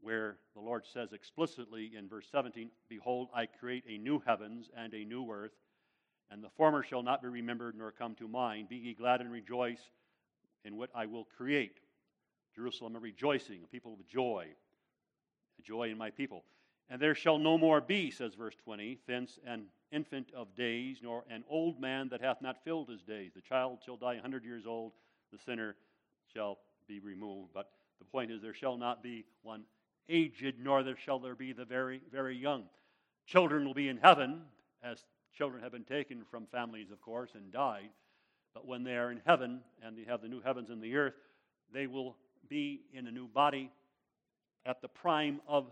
[0.00, 4.94] where the Lord says explicitly in verse 17, Behold, I create a new heavens and
[4.94, 5.52] a new earth,
[6.30, 8.68] and the former shall not be remembered nor come to mind.
[8.68, 9.90] Be ye glad and rejoice
[10.64, 11.78] in what I will create.
[12.54, 14.46] Jerusalem a rejoicing, a people of joy,
[15.58, 16.44] a joy in my people.
[16.88, 21.24] And there shall no more be, says verse 20, thence an infant of days, nor
[21.30, 23.32] an old man that hath not filled his days.
[23.34, 24.92] The child shall die a hundred years old,
[25.32, 25.76] the sinner
[26.32, 26.58] shall
[26.88, 27.50] be removed.
[27.52, 29.64] But the point is, there shall not be one
[30.08, 32.64] aged, nor there shall there be the very, very young.
[33.26, 34.42] Children will be in heaven,
[34.82, 35.04] as
[35.36, 37.90] children have been taken from families, of course, and died.
[38.54, 41.14] But when they are in heaven and they have the new heavens and the earth,
[41.72, 42.16] they will
[42.48, 43.70] be in a new body
[44.64, 45.66] at the prime of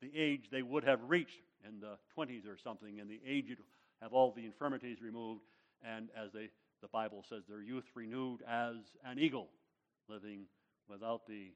[0.00, 3.58] the age they would have reached in the 20s or something, and the aged
[4.00, 5.42] have all the infirmities removed,
[5.84, 6.48] and as they,
[6.80, 9.48] the Bible says, their youth renewed as an eagle,
[10.08, 10.44] living
[10.88, 11.52] without the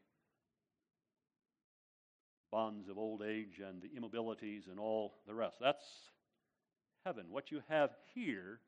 [2.52, 5.56] bonds of old age and the immobilities and all the rest.
[5.60, 5.84] That's
[7.04, 7.26] heaven.
[7.30, 8.60] What you have here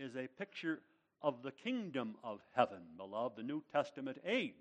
[0.00, 0.80] is a picture
[1.22, 4.52] of the kingdom of heaven, beloved, the New Testament age.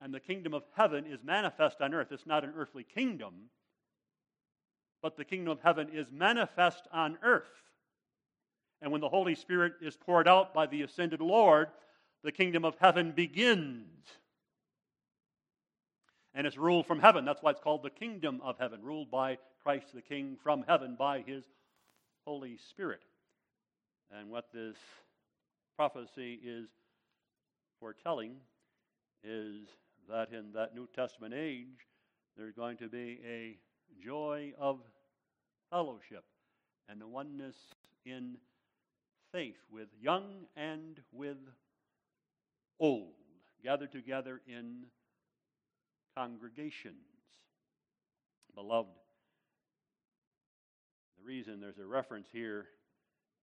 [0.00, 2.08] And the kingdom of heaven is manifest on earth.
[2.10, 3.50] It's not an earthly kingdom,
[5.02, 7.44] but the kingdom of heaven is manifest on earth.
[8.82, 11.68] And when the Holy Spirit is poured out by the ascended Lord,
[12.22, 13.86] the kingdom of heaven begins.
[16.36, 17.24] And it's ruled from heaven.
[17.24, 20.94] That's why it's called the kingdom of heaven, ruled by Christ the King from heaven
[20.94, 21.44] by his
[22.26, 23.00] Holy Spirit.
[24.12, 24.76] And what this
[25.76, 26.68] prophecy is
[27.80, 28.36] foretelling
[29.24, 29.66] is
[30.10, 31.88] that in that New Testament age,
[32.36, 33.56] there's going to be a
[34.04, 34.80] joy of
[35.70, 36.24] fellowship
[36.86, 37.56] and the oneness
[38.04, 38.36] in
[39.32, 41.38] faith with young and with
[42.78, 43.14] old,
[43.64, 44.84] gathered together in
[46.16, 46.96] congregations.
[48.54, 48.88] Beloved,
[51.18, 52.66] the reason there's a reference here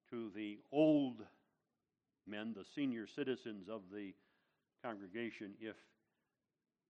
[0.10, 1.18] to the old
[2.26, 4.14] men, the senior citizens of the
[4.84, 5.76] congregation, if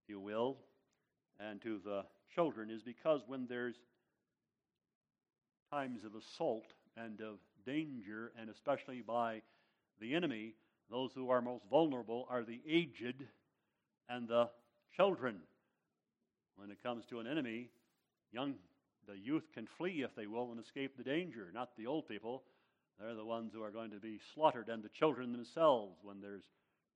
[0.07, 0.57] you will,
[1.39, 3.75] and to the children is because when there's
[5.71, 9.41] times of assault and of danger, and especially by
[9.99, 10.53] the enemy,
[10.89, 13.25] those who are most vulnerable are the aged
[14.09, 14.49] and the
[14.95, 15.37] children.
[16.55, 17.69] When it comes to an enemy,
[18.31, 18.55] young
[19.07, 22.43] the youth can flee if they will and escape the danger, not the old people.
[22.99, 26.45] They're the ones who are going to be slaughtered, and the children themselves when there's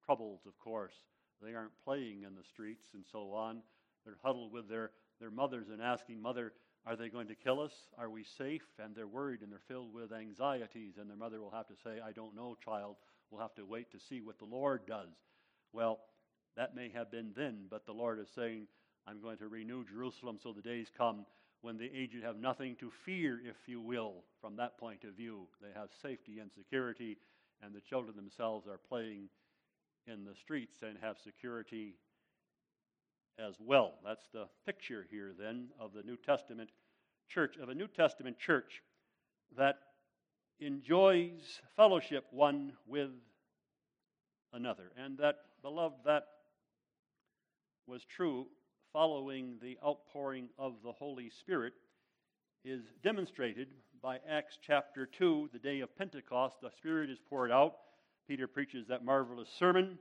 [0.06, 0.94] troubles, of course.
[1.42, 3.62] They aren't playing in the streets and so on.
[4.06, 6.54] They're huddled with their, their mothers and asking, Mother,
[6.86, 7.74] are they going to kill us?
[7.98, 8.64] Are we safe?
[8.80, 10.94] And they're worried and they're filled with anxieties.
[10.98, 12.96] And their mother will have to say, I don't know, child.
[13.30, 15.10] We'll have to wait to see what the Lord does.
[15.74, 16.00] Well,
[16.56, 18.68] that may have been then, but the Lord is saying,
[19.08, 21.26] I'm going to renew Jerusalem so the days come
[21.62, 25.48] when the aged have nothing to fear, if you will, from that point of view.
[25.62, 27.18] They have safety and security,
[27.64, 29.30] and the children themselves are playing
[30.08, 31.96] in the streets and have security
[33.40, 33.94] as well.
[34.06, 36.70] That's the picture here, then, of the New Testament
[37.30, 38.84] church, of a New Testament church
[39.58, 39.78] that
[40.60, 43.12] enjoys fellowship one with
[44.52, 44.92] another.
[44.98, 46.26] And that, beloved, that
[47.88, 48.48] was true
[48.98, 51.74] following the outpouring of the Holy Spirit
[52.66, 53.68] is demonstrated
[54.02, 56.56] by Acts chapter 2, the day of Pentecost.
[56.64, 57.76] The Spirit is poured out.
[58.28, 60.00] Peter preaches that marvelous sermon.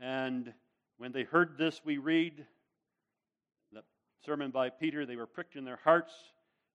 [0.00, 0.52] And
[0.98, 2.44] when they heard this, we read
[3.72, 3.84] the
[4.26, 6.12] sermon by Peter, they were pricked in their hearts,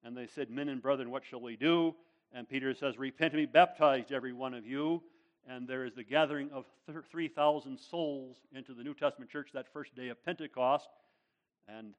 [0.06, 1.94] and they said, Men and brethren, what shall we do?
[2.32, 5.04] And Peter says, Repent and be baptized, every one of you.
[5.46, 6.64] And there is the gathering of
[7.12, 10.88] 3,000 souls into the New Testament church that first day of Pentecost.
[11.78, 11.94] And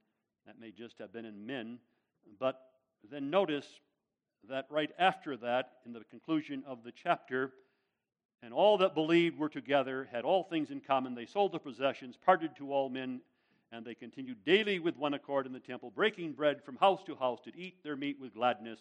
[0.47, 1.79] that may just have been in men.
[2.39, 2.61] But
[3.11, 3.67] then notice
[4.49, 7.53] that right after that, in the conclusion of the chapter,
[8.43, 11.15] and all that believed were together, had all things in common.
[11.15, 13.21] They sold their possessions, parted to all men,
[13.71, 17.15] and they continued daily with one accord in the temple, breaking bread from house to
[17.15, 18.81] house, to eat their meat with gladness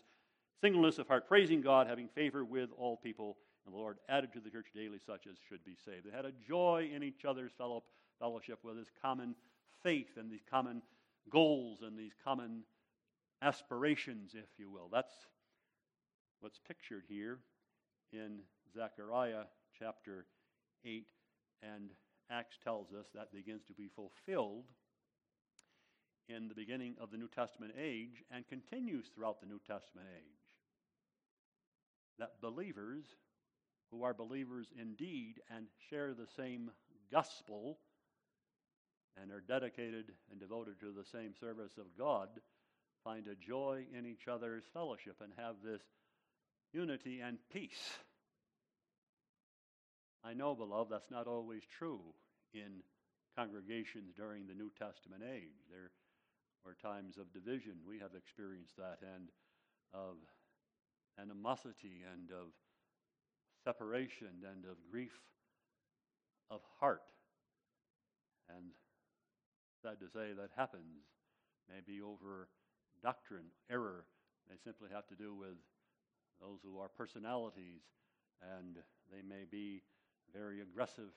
[0.62, 3.38] singleness of heart, praising God, having favor with all people.
[3.66, 6.06] And the Lord added to the church daily such as should be saved.
[6.06, 7.84] They had a joy in each other's fellow,
[8.20, 9.36] fellowship with this common
[9.84, 10.82] faith and these common
[11.30, 12.64] goals and these common
[13.42, 14.90] aspirations, if you will.
[14.92, 15.14] That's
[16.42, 17.40] what's pictured here
[18.12, 18.40] in
[18.74, 19.44] Zechariah
[19.78, 20.26] chapter
[20.86, 21.08] 8.
[21.62, 21.90] And
[22.32, 24.66] Acts tells us that begins to be fulfilled
[26.28, 30.40] in the beginning of the New Testament age and continues throughout the New Testament age
[32.20, 33.06] that believers
[33.92, 36.70] who are believers indeed and share the same
[37.12, 37.80] gospel
[39.22, 42.30] and are dedicated and devoted to the same service of God
[43.04, 45.82] find a joy in each other's fellowship and have this
[46.74, 47.98] unity and peace.
[50.24, 52.02] I know, beloved, that's not always true
[52.54, 52.84] in
[53.38, 55.56] congregations during the New Testament age.
[55.72, 55.92] There
[56.66, 57.76] were times of division.
[57.88, 59.30] We have experienced that and
[59.94, 60.18] of
[61.20, 62.52] animosity and of
[63.64, 65.18] separation and of grief
[66.52, 67.04] of heart.
[68.50, 68.72] And
[69.82, 71.08] sad to say, that happens
[71.70, 72.50] maybe over
[73.04, 74.06] doctrine, error.
[74.50, 75.56] They simply have to do with
[76.42, 77.84] those who are personalities,
[78.42, 78.78] and
[79.12, 79.84] they may be
[80.34, 81.12] very aggressive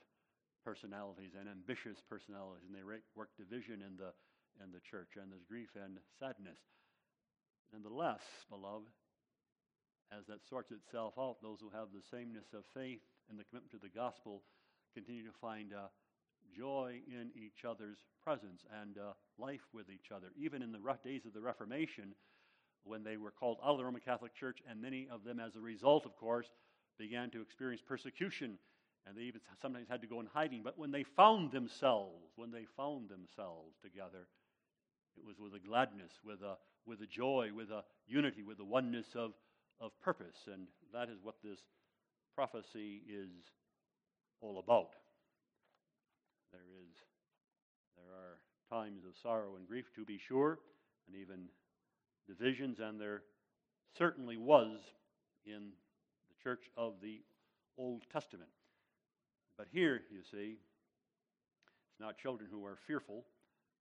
[0.65, 4.13] personalities and ambitious personalities, and they work division in the
[4.61, 6.61] in the church, and there's grief and sadness.
[7.73, 8.21] Nonetheless,
[8.51, 8.93] beloved,
[10.13, 13.73] as that sorts itself out, those who have the sameness of faith and the commitment
[13.73, 14.45] to the gospel
[14.93, 15.89] continue to find uh,
[16.57, 20.29] joy in each other's presence and uh, life with each other.
[20.37, 22.15] Even in the rough days of the Reformation,
[22.85, 25.57] when they were called out of the Roman Catholic Church, and many of them, as
[25.57, 26.47] a result, of course,
[26.99, 28.59] began to experience persecution,
[29.07, 30.63] and they even sometimes had to go in hiding.
[30.63, 34.27] But when they found themselves, when they found themselves together,
[35.17, 38.65] it was with a gladness, with a, with a joy, with a unity, with a
[38.65, 39.33] oneness of
[39.83, 41.59] of purpose, and that is what this
[42.37, 43.31] prophecy is
[44.41, 44.91] all about.
[46.53, 46.95] There is
[47.97, 48.39] there are
[48.71, 50.59] times of sorrow and grief to be sure,
[51.07, 51.47] and even
[52.27, 53.23] divisions, and there
[53.97, 54.79] certainly was
[55.45, 55.73] in
[56.29, 57.21] the church of the
[57.79, 58.51] Old Testament.
[59.57, 60.57] But here, you see,
[61.91, 63.25] it's not children who are fearful,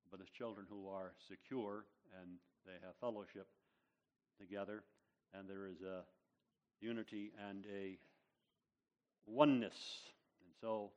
[0.10, 1.86] but it's children who are secure
[2.22, 3.48] and they have fellowship
[4.40, 4.84] together
[5.34, 6.04] and there is a
[6.82, 7.98] unity and a
[9.26, 9.76] oneness.
[10.44, 10.92] And so,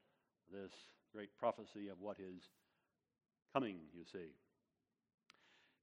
[0.53, 0.73] this
[1.15, 2.43] great prophecy of what is
[3.53, 4.33] coming, you see.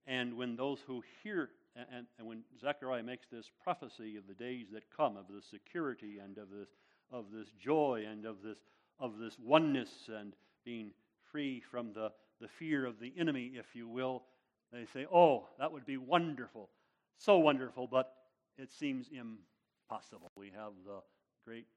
[0.06, 4.68] And when those who hear, and, and when Zechariah makes this prophecy of the days
[4.74, 6.68] that come, of the security and of this,
[7.12, 8.58] of this joy and of this,
[9.00, 10.34] of this oneness and
[10.66, 10.92] being
[11.32, 12.12] free from the,
[12.42, 14.24] the fear of the enemy, if you will,
[14.74, 16.70] they say, Oh, that would be wonderful.
[17.18, 18.14] So wonderful, but
[18.58, 20.32] it seems impossible.
[20.36, 21.02] We have the
[21.46, 21.68] great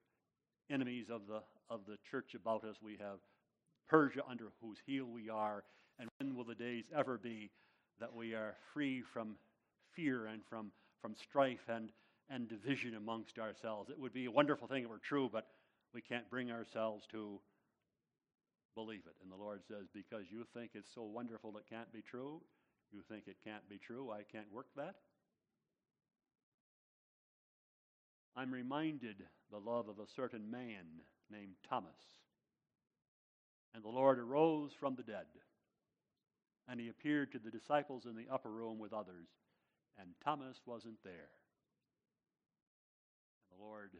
[0.71, 2.77] enemies of the, of the church about us.
[2.83, 3.19] We have
[3.89, 5.65] Persia under whose heel we are.
[5.99, 7.51] And when will the days ever be
[8.01, 9.37] that we are free from
[9.95, 11.91] fear and from, from strife and,
[12.29, 13.91] and division amongst ourselves?
[13.91, 15.47] It would be a wonderful thing if it were true, but
[15.93, 17.41] we can't bring ourselves to
[18.75, 19.15] believe it.
[19.23, 22.41] And the Lord says, Because you think it's so wonderful it can't be true,
[22.93, 24.97] you think it can't be true, I can't work that.
[28.37, 29.23] I'm reminded,
[29.53, 30.85] the love of a certain man
[31.31, 32.24] named Thomas.
[33.75, 35.27] And the Lord arose from the dead.
[36.67, 39.29] and he appeared to the disciples in the upper room with others,
[39.99, 41.29] and Thomas wasn't there.
[43.51, 43.91] And the Lord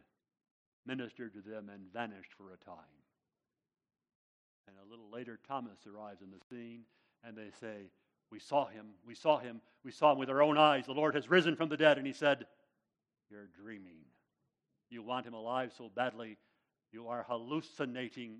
[0.85, 3.05] ministered to them and vanished for a time.
[4.67, 6.81] And a little later, Thomas arrives in the scene,
[7.23, 7.91] and they say,
[8.31, 10.85] We saw him, we saw him, we saw him with our own eyes.
[10.87, 11.97] The Lord has risen from the dead.
[11.99, 12.47] And he said,
[13.29, 13.99] You're dreaming.
[14.89, 16.37] You want him alive so badly,
[16.91, 18.39] you are hallucinating.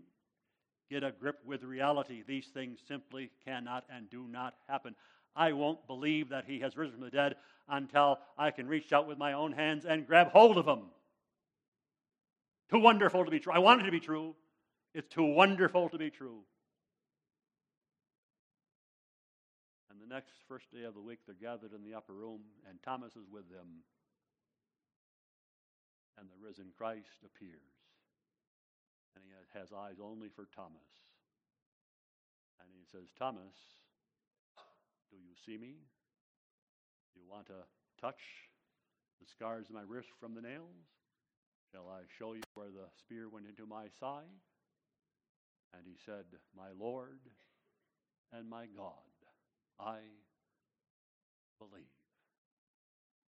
[0.90, 2.24] Get a grip with reality.
[2.28, 4.96] These things simply cannot and do not happen.
[5.36, 7.36] I won't believe that he has risen from the dead
[7.68, 10.84] until I can reach out with my own hands and grab hold of him.
[12.72, 13.54] Too wonderful to be true.
[13.54, 14.36] I want it to be true.
[14.94, 16.40] It's too wonderful to be true.
[19.92, 22.82] And the next first day of the week, they're gathered in the upper room, and
[22.84, 23.84] Thomas is with them.
[26.18, 27.75] And the risen Christ appears.
[29.16, 30.92] And he has eyes only for Thomas.
[32.60, 33.56] And he says, Thomas,
[35.12, 35.76] do you see me?
[37.14, 37.64] Do you want to
[38.00, 38.22] touch
[39.20, 40.76] the scars of my wrist from the nails?
[41.72, 44.32] Shall I show you where the spear went into my side?
[45.74, 47.20] And he said, My Lord
[48.32, 49.08] and my God,
[49.80, 50.00] I
[51.60, 51.86] believe.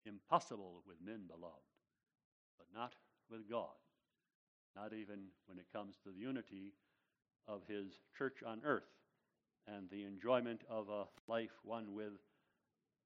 [0.05, 1.71] Impossible with men, beloved,
[2.57, 2.93] but not
[3.29, 3.82] with God.
[4.75, 6.73] Not even when it comes to the unity
[7.47, 8.89] of his church on earth
[9.67, 12.13] and the enjoyment of a life one with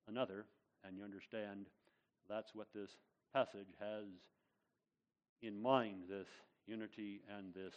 [0.07, 0.45] another.
[0.83, 1.65] And you understand
[2.29, 2.91] that's what this
[3.33, 4.05] passage has
[5.41, 6.27] in mind this
[6.65, 7.73] unity and this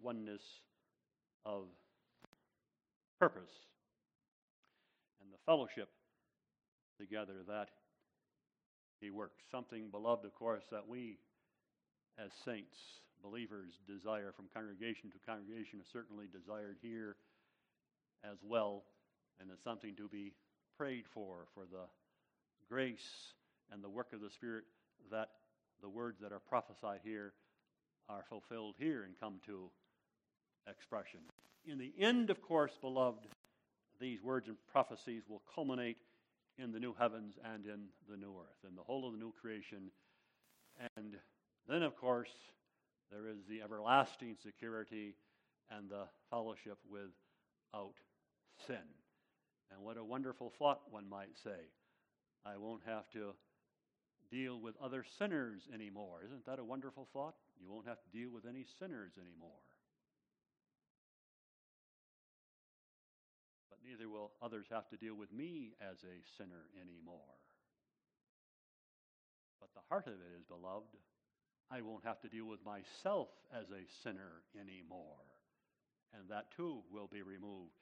[0.00, 0.42] oneness
[1.44, 1.64] of
[3.18, 3.50] purpose
[5.20, 5.88] and the fellowship
[6.98, 7.68] together that
[9.00, 9.42] he works.
[9.50, 11.18] Something, beloved, of course, that we
[12.18, 12.76] as saints,
[13.22, 17.16] believers, desire from congregation to congregation is certainly desired here
[18.24, 18.84] as well,
[19.40, 20.32] and it's something to be
[20.76, 21.86] prayed for, for the
[22.68, 23.34] grace
[23.72, 24.64] and the work of the Spirit
[25.10, 25.30] that
[25.82, 27.32] the words that are prophesied here
[28.08, 29.70] are fulfilled here and come to
[30.68, 31.20] expression.
[31.66, 33.26] In the end, of course, beloved,
[34.00, 35.98] these words and prophecies will culminate
[36.58, 39.32] in the new heavens and in the new earth, in the whole of the new
[39.40, 39.90] creation.
[40.96, 41.16] And
[41.70, 42.30] then, of course,
[43.10, 45.14] there is the everlasting security
[45.70, 47.94] and the fellowship without
[48.66, 48.76] sin.
[49.70, 51.70] And what a wonderful thought, one might say.
[52.44, 53.34] I won't have to
[54.30, 56.22] deal with other sinners anymore.
[56.24, 57.34] Isn't that a wonderful thought?
[57.60, 59.62] You won't have to deal with any sinners anymore.
[63.68, 67.38] But neither will others have to deal with me as a sinner anymore.
[69.60, 70.96] But the heart of it is, beloved,
[71.70, 75.22] I won't have to deal with myself as a sinner anymore.
[76.12, 77.78] And that too will be removed,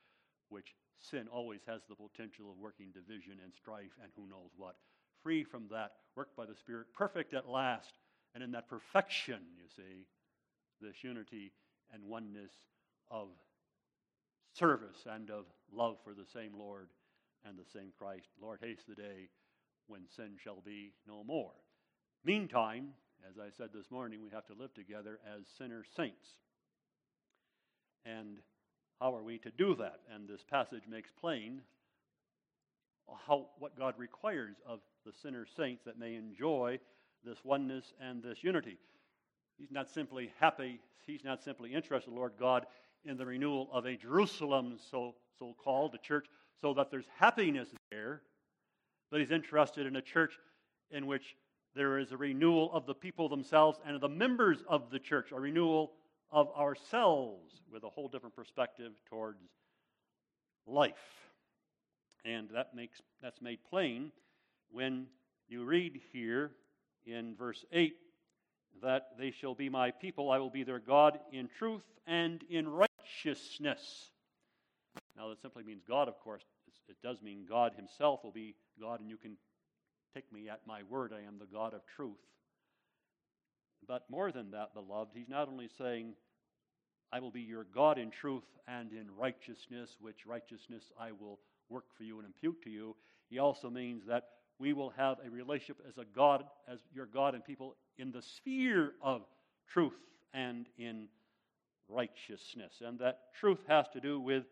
[0.51, 4.77] which sin always has the potential of working division and strife and who knows what
[5.23, 7.93] free from that, worked by the Spirit, perfect at last.
[8.35, 10.07] And in that perfection, you see,
[10.81, 11.53] this unity
[11.93, 12.53] and oneness
[13.11, 13.29] of
[14.53, 16.89] service and of love for the same Lord
[17.45, 18.29] and the same Christ.
[18.41, 19.29] Lord, haste the day
[19.87, 21.53] when sin shall be no more.
[22.25, 22.89] Meantime,
[23.27, 26.27] as I said this morning, we have to live together as sinner saints.
[28.05, 28.39] And
[29.01, 30.01] how are we to do that?
[30.13, 31.63] And this passage makes plain
[33.27, 36.79] how, what God requires of the sinner saints that may enjoy
[37.25, 38.79] this oneness and this unity.
[39.57, 42.67] He's not simply happy, he's not simply interested, Lord God,
[43.05, 46.27] in the renewal of a Jerusalem, so, so called, the church,
[46.61, 48.23] so that there's happiness there,
[49.11, 50.35] but he's interested in a church
[50.91, 51.35] in which
[51.75, 55.33] there is a renewal of the people themselves and of the members of the church,
[55.33, 55.93] a renewal
[56.31, 59.41] of ourselves with a whole different perspective towards
[60.67, 60.95] life.
[62.25, 64.13] And that makes, that's made plain
[64.71, 65.07] when
[65.49, 66.51] you read here
[67.07, 67.95] in verse 8
[68.83, 72.69] that they shall be my people, I will be their God in truth and in
[72.69, 74.11] righteousness.
[75.17, 76.43] Now, that simply means God, of course.
[76.89, 79.37] It does mean God Himself will be God, and you can
[80.15, 81.13] take me at my word.
[81.13, 82.17] I am the God of truth.
[83.87, 86.15] But more than that, beloved, He's not only saying,
[87.13, 91.39] I will be your God in truth and in righteousness, which righteousness I will
[91.71, 92.97] work for you and impute to you.
[93.31, 94.25] He also means that
[94.59, 98.23] we will have a relationship as a God, as your God and people in the
[98.23, 99.23] sphere of
[99.69, 99.99] truth
[100.35, 101.09] and in
[101.89, 102.83] righteousness.
[102.85, 104.45] And that truth has to do with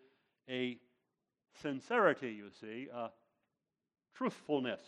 [0.48, 0.78] a
[1.60, 3.08] sincerity, you see, a
[4.14, 4.80] truthfulness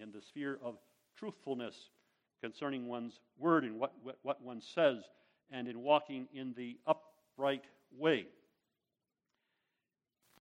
[0.00, 0.76] in the sphere of
[1.16, 1.74] truthfulness
[2.40, 4.98] concerning one's word and what, what, what one says,
[5.50, 7.64] and in walking in the upright
[7.96, 8.26] way.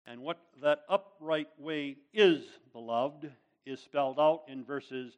[0.06, 2.44] And what that upright way is,
[2.74, 3.32] beloved,
[3.66, 5.14] is spelled out in verses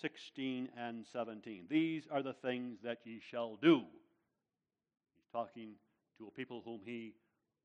[0.00, 1.66] 16 and 17.
[1.68, 3.82] These are the things that ye shall do.
[5.16, 5.74] He's talking
[6.18, 7.14] to a people whom he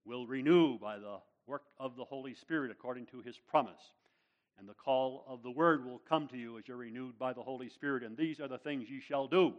[0.06, 1.18] will renew by the
[1.48, 3.91] work of the Holy Spirit according to his promise.
[4.58, 7.43] And the call of the word will come to you as you're renewed by the
[7.43, 8.03] Holy Spirit.
[8.03, 9.53] And these are the things ye shall do.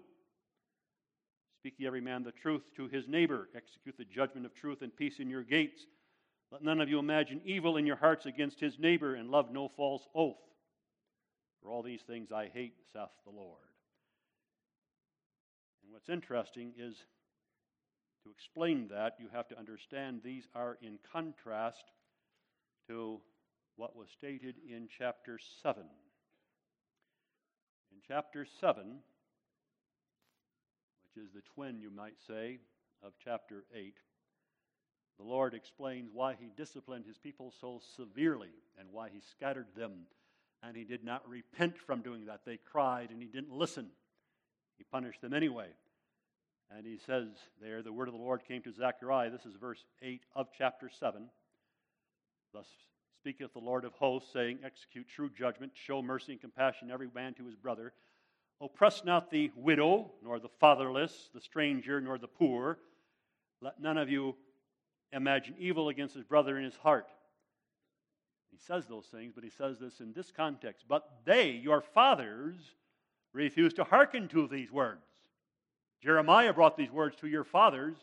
[1.61, 3.49] Speak ye every man the truth to his neighbor.
[3.55, 5.81] Execute the judgment of truth and peace in your gates.
[6.51, 9.69] Let none of you imagine evil in your hearts against his neighbor, and love no
[9.77, 10.37] false oath.
[11.61, 13.67] For all these things I hate, saith the Lord.
[15.83, 16.95] And what's interesting is
[18.23, 21.85] to explain that, you have to understand these are in contrast
[22.89, 23.21] to
[23.77, 25.83] what was stated in chapter 7.
[27.93, 28.99] In chapter 7,
[31.05, 32.59] which is the twin, you might say,
[33.03, 33.95] of chapter 8,
[35.19, 39.93] the Lord explains why he disciplined his people so severely and why he scattered them.
[40.63, 42.41] And he did not repent from doing that.
[42.45, 43.89] They cried and he didn't listen.
[44.77, 45.69] He punished them anyway.
[46.77, 47.29] And he says
[47.63, 49.31] there, the word of the Lord came to Zechariah.
[49.31, 51.29] This is verse 8 of chapter 7.
[52.53, 52.67] Thus
[53.27, 57.35] speaketh the Lord of hosts, saying, Execute true judgment, show mercy and compassion every man
[57.35, 57.93] to his brother.
[58.61, 62.79] Oppress not the widow, nor the fatherless, the stranger, nor the poor.
[63.61, 64.37] Let none of you
[65.13, 67.09] imagine evil against his brother in his heart.
[68.53, 70.85] He says those things, but he says this in this context.
[70.89, 72.55] But they, your fathers,
[73.33, 75.03] refused to hearken to these words.
[76.01, 77.97] Jeremiah brought these words to your fathers,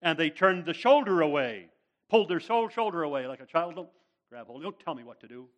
[0.00, 1.70] and they turned the shoulder away,
[2.08, 3.88] pulled their shoulder away like a child.
[4.30, 5.48] Grab hold, don't tell me what to do.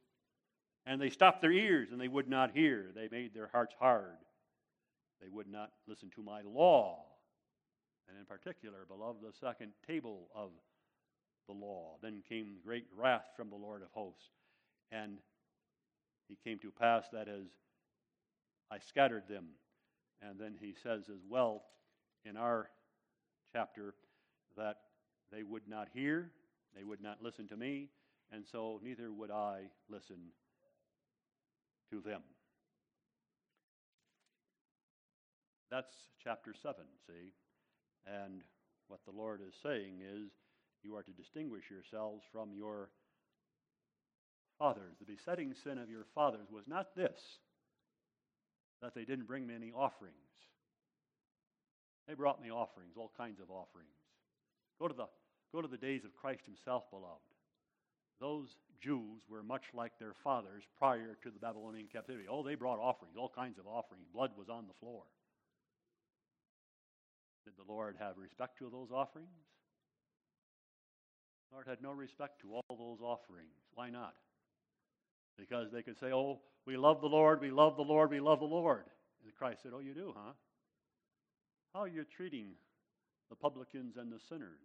[0.86, 2.90] And they stopped their ears, and they would not hear.
[2.94, 4.16] They made their hearts hard.
[5.20, 7.04] They would not listen to my law.
[8.08, 10.50] And in particular, beloved, the second table of
[11.46, 11.96] the law.
[12.02, 14.30] Then came great wrath from the Lord of hosts.
[14.90, 15.18] And
[16.28, 17.46] he came to pass that as
[18.70, 19.46] I scattered them.
[20.20, 21.62] And then he says as well
[22.24, 22.70] in our
[23.52, 23.94] chapter
[24.56, 24.78] that
[25.32, 26.30] they would not hear,
[26.76, 27.88] they would not listen to me,
[28.32, 30.32] and so neither would I listen
[31.90, 32.22] to them.
[35.70, 36.74] That's chapter 7,
[37.06, 37.32] see?
[38.06, 38.42] And
[38.88, 40.30] what the Lord is saying is
[40.82, 42.90] you are to distinguish yourselves from your
[44.58, 44.96] fathers.
[44.98, 47.20] The besetting sin of your fathers was not this,
[48.80, 50.14] that they didn't bring me any offerings.
[52.08, 53.88] They brought me offerings, all kinds of offerings.
[54.80, 55.06] Go to the,
[55.54, 57.31] go to the days of Christ himself, beloved.
[58.22, 62.26] Those Jews were much like their fathers prior to the Babylonian captivity.
[62.30, 64.06] Oh, they brought offerings, all kinds of offerings.
[64.14, 65.02] Blood was on the floor.
[67.44, 69.26] Did the Lord have respect to those offerings?
[71.50, 73.58] The Lord had no respect to all those offerings.
[73.74, 74.14] Why not?
[75.36, 78.38] Because they could say, Oh, we love the Lord, we love the Lord, we love
[78.38, 78.84] the Lord.
[79.24, 80.32] And Christ said, Oh, you do, huh?
[81.74, 82.52] How are you treating
[83.30, 84.60] the publicans and the sinners?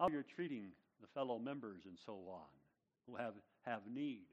[0.00, 2.46] How are you treating the fellow members and so on
[3.06, 3.34] who have,
[3.64, 4.24] have need?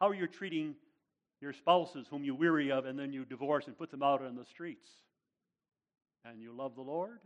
[0.00, 0.74] How are you treating
[1.40, 4.36] your spouses whom you weary of and then you divorce and put them out on
[4.36, 4.88] the streets?
[6.24, 7.18] And you love the Lord?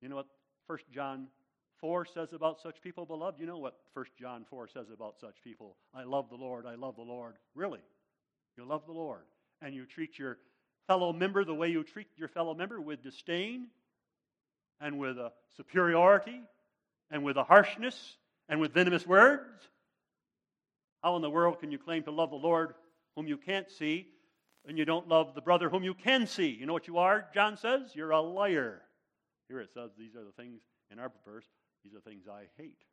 [0.00, 0.26] You know what
[0.66, 1.28] 1 John
[1.80, 3.40] 4 says about such people, beloved?
[3.40, 5.76] You know what 1 John 4 says about such people?
[5.94, 7.34] I love the Lord, I love the Lord.
[7.54, 7.80] Really?
[8.56, 9.22] You love the Lord.
[9.60, 10.38] And you treat your
[10.86, 13.68] fellow member the way you treat your fellow member with disdain
[14.80, 16.40] and with a superiority
[17.12, 18.16] and with a harshness
[18.48, 19.68] and with venomous words?
[21.02, 22.74] How in the world can you claim to love the Lord
[23.14, 24.08] whom you can't see
[24.66, 26.48] and you don't love the brother whom you can see?
[26.48, 27.94] You know what you are, John says?
[27.94, 28.82] You're a liar.
[29.48, 30.60] Here it says these are the things
[30.90, 31.46] in our verse
[31.82, 32.84] these are things I hate.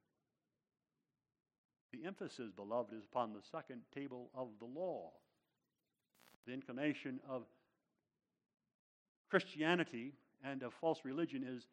[1.92, 5.12] The emphasis, beloved, is upon the second table of the law.
[6.46, 7.44] The inclination of
[9.30, 10.14] Christianity
[10.44, 11.68] and of false religion is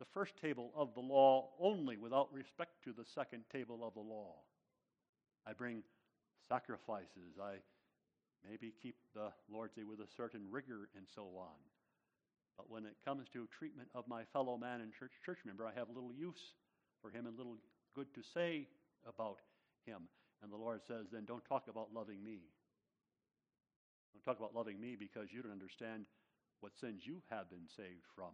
[0.00, 4.00] the first table of the law only without respect to the second table of the
[4.00, 4.34] law.
[5.46, 5.82] I bring
[6.48, 7.36] sacrifices.
[7.40, 7.60] I
[8.48, 11.60] maybe keep the Lord's Day with a certain rigor and so on.
[12.56, 15.78] But when it comes to treatment of my fellow man and church, church member, I
[15.78, 16.56] have little use
[17.02, 17.58] for him and little
[17.94, 18.66] good to say
[19.06, 19.36] about
[19.84, 20.08] him.
[20.42, 22.40] And the Lord says, then don't talk about loving me.
[24.14, 26.06] Don't talk about loving me because you don't understand
[26.60, 28.32] what sins you have been saved from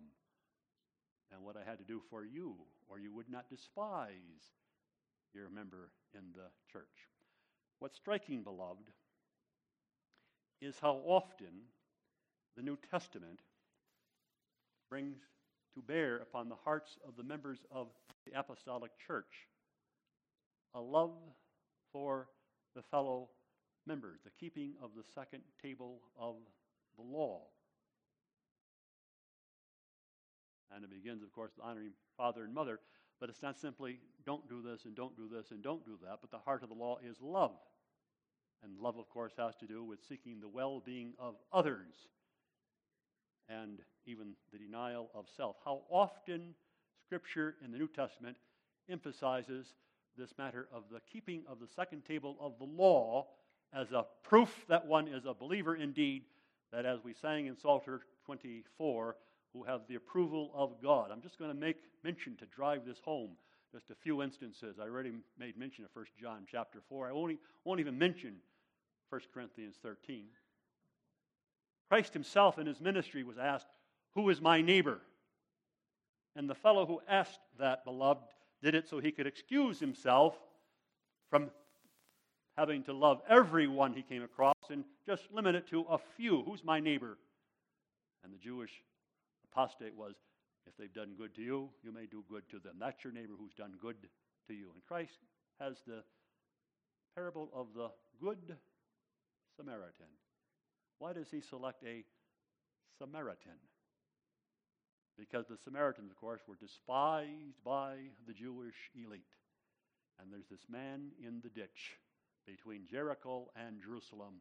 [1.32, 2.54] and what I had to do for you,
[2.88, 4.54] or you would not despise
[5.34, 7.08] your member in the church.
[7.78, 8.90] What's striking, beloved,
[10.60, 11.68] is how often
[12.56, 13.40] the New Testament
[14.88, 15.18] brings
[15.74, 17.88] to bear upon the hearts of the members of
[18.24, 19.48] the apostolic church
[20.74, 21.14] a love
[21.92, 22.28] for
[22.74, 23.30] the fellow
[23.86, 26.36] members, the keeping of the second table of
[26.96, 27.40] the law.
[30.76, 32.80] And it begins, of course, with honoring father and mother,
[33.18, 36.18] but it's not simply don't do this and don't do this and don't do that,
[36.20, 37.56] but the heart of the law is love.
[38.62, 41.94] And love, of course, has to do with seeking the well being of others
[43.48, 45.56] and even the denial of self.
[45.64, 46.54] How often
[47.04, 48.36] Scripture in the New Testament
[48.90, 49.66] emphasizes
[50.18, 53.26] this matter of the keeping of the second table of the law
[53.72, 56.24] as a proof that one is a believer indeed,
[56.72, 59.16] that as we sang in Psalter 24,
[59.56, 61.10] who have the approval of God.
[61.10, 63.30] I'm just going to make mention to drive this home.
[63.72, 64.76] Just a few instances.
[64.80, 67.08] I already made mention of 1 John chapter 4.
[67.08, 68.36] I won't, won't even mention
[69.10, 70.24] 1 Corinthians 13.
[71.88, 73.66] Christ himself in his ministry was asked,
[74.14, 75.00] Who is my neighbor?
[76.34, 78.24] And the fellow who asked that, beloved,
[78.62, 80.36] did it so he could excuse himself
[81.30, 81.50] from
[82.56, 86.42] having to love everyone he came across and just limit it to a few.
[86.42, 87.18] Who's my neighbor?
[88.24, 88.72] And the Jewish
[89.56, 90.14] apostate was,
[90.66, 92.74] if they've done good to you, you may do good to them.
[92.78, 93.96] That's your neighbor who's done good
[94.48, 94.70] to you.
[94.74, 95.18] And Christ
[95.60, 96.02] has the
[97.14, 97.88] parable of the
[98.20, 98.56] Good
[99.56, 100.12] Samaritan.
[100.98, 102.04] Why does he select a
[102.98, 103.58] Samaritan?
[105.18, 107.96] Because the Samaritans, of course, were despised by
[108.26, 109.22] the Jewish elite.
[110.20, 111.96] And there's this man in the ditch
[112.46, 114.34] between Jericho and Jerusalem,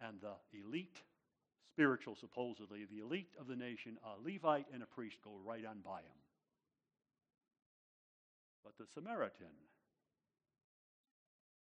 [0.00, 1.02] and the elite
[1.78, 5.78] spiritual, supposedly, the elite of the nation, a Levite and a priest go right on
[5.84, 6.18] by him.
[8.64, 9.54] But the Samaritan,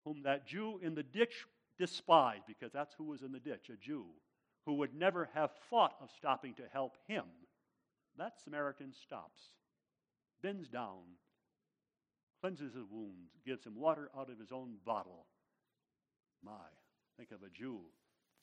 [0.04, 1.46] whom that Jew in the ditch
[1.78, 4.06] despised, because that's who was in the ditch, a Jew,
[4.66, 7.24] who would never have thought of stopping to help him,
[8.18, 9.40] that Samaritan stops,
[10.42, 11.02] bends down,
[12.40, 15.26] cleanses his wounds, gives him water out of his own bottle.
[16.42, 16.66] My,
[17.16, 17.82] think of a Jew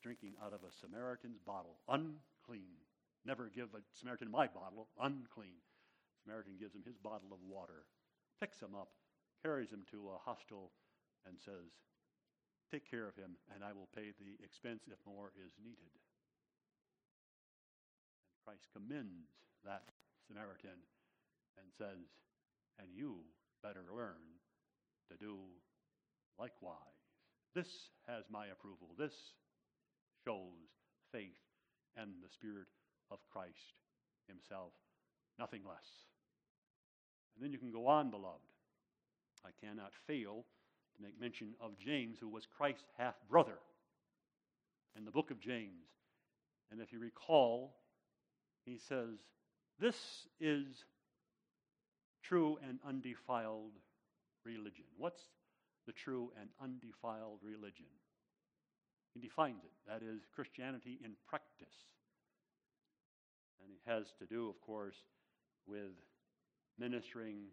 [0.07, 2.79] drinking out of a Samaritan's bottle, unclean.
[3.27, 5.59] Never give a Samaritan my bottle, unclean.
[6.23, 7.83] Samaritan gives him his bottle of water,
[8.39, 8.87] picks him up,
[9.43, 10.71] carries him to a hostel,
[11.27, 11.75] and says,
[12.71, 15.91] Take care of him, and I will pay the expense if more is needed.
[18.31, 19.27] And Christ commends
[19.67, 19.91] that
[20.23, 20.79] Samaritan
[21.59, 22.07] and says,
[22.79, 23.27] And you
[23.59, 24.23] better learn
[25.11, 25.35] to do
[26.39, 26.95] likewise.
[27.53, 28.95] This has my approval.
[28.95, 29.35] This
[30.27, 30.67] shows
[31.11, 31.39] faith
[31.95, 32.67] and the Spirit
[33.11, 33.79] of Christ
[34.27, 34.73] Himself,
[35.39, 35.87] nothing less.
[37.35, 38.41] And then you can go on, beloved.
[39.45, 40.43] I cannot fail
[40.95, 43.59] to make mention of James, who was Christ's half brother
[44.97, 45.87] in the book of James.
[46.71, 47.75] And if you recall,
[48.65, 49.19] he says,
[49.79, 50.83] This is
[52.21, 53.79] true and undefiled
[54.43, 54.85] religion.
[54.97, 55.21] What's
[55.85, 57.85] the true and undefiled religion?
[59.17, 59.73] He defines it.
[59.89, 61.73] That is Christianity in practice.
[63.63, 64.95] And it has to do, of course,
[65.65, 65.97] with
[66.77, 67.49] ministering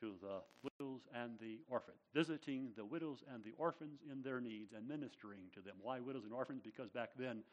[0.00, 4.72] to the widows and the orphans, visiting the widows and the orphans in their needs
[4.74, 5.76] and ministering to them.
[5.80, 6.62] Why widows and orphans?
[6.64, 7.44] Because back then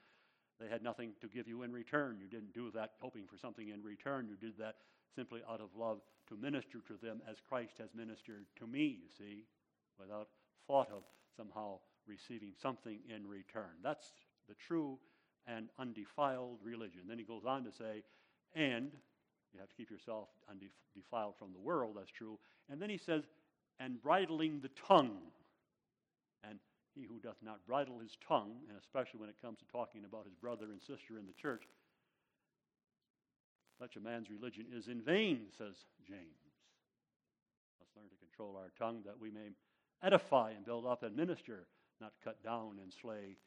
[0.59, 2.17] they had nothing to give you in return.
[2.19, 4.27] You didn't do that hoping for something in return.
[4.27, 4.77] You did that
[5.15, 5.99] simply out of love
[6.29, 9.45] to minister to them as Christ has ministered to me, you see,
[9.99, 10.29] without
[10.65, 11.03] thought of
[11.37, 13.79] somehow receiving something in return.
[13.83, 14.13] That's
[14.47, 14.97] the true
[15.47, 17.01] and undefiled religion.
[17.07, 18.03] Then he goes on to say,
[18.55, 18.91] and
[19.53, 22.39] you have to keep yourself undefiled from the world, that's true.
[22.69, 23.23] And then he says,
[23.79, 25.17] and bridling the tongue.
[26.47, 26.59] And
[26.93, 30.25] he who doth not bridle his tongue, and especially when it comes to talking about
[30.25, 31.63] his brother and sister in the church,
[33.79, 35.75] such a man's religion is in vain, says
[36.07, 36.37] James.
[37.79, 39.49] Let's learn to control our tongue that we may
[40.03, 41.67] edify and build up and minister
[42.01, 43.37] not cut down and slay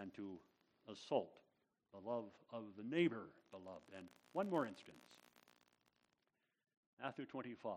[0.00, 0.38] and to
[0.90, 1.32] assault.
[1.92, 3.90] The love of the neighbor, beloved.
[3.96, 5.04] And one more instance
[7.02, 7.72] Matthew 25.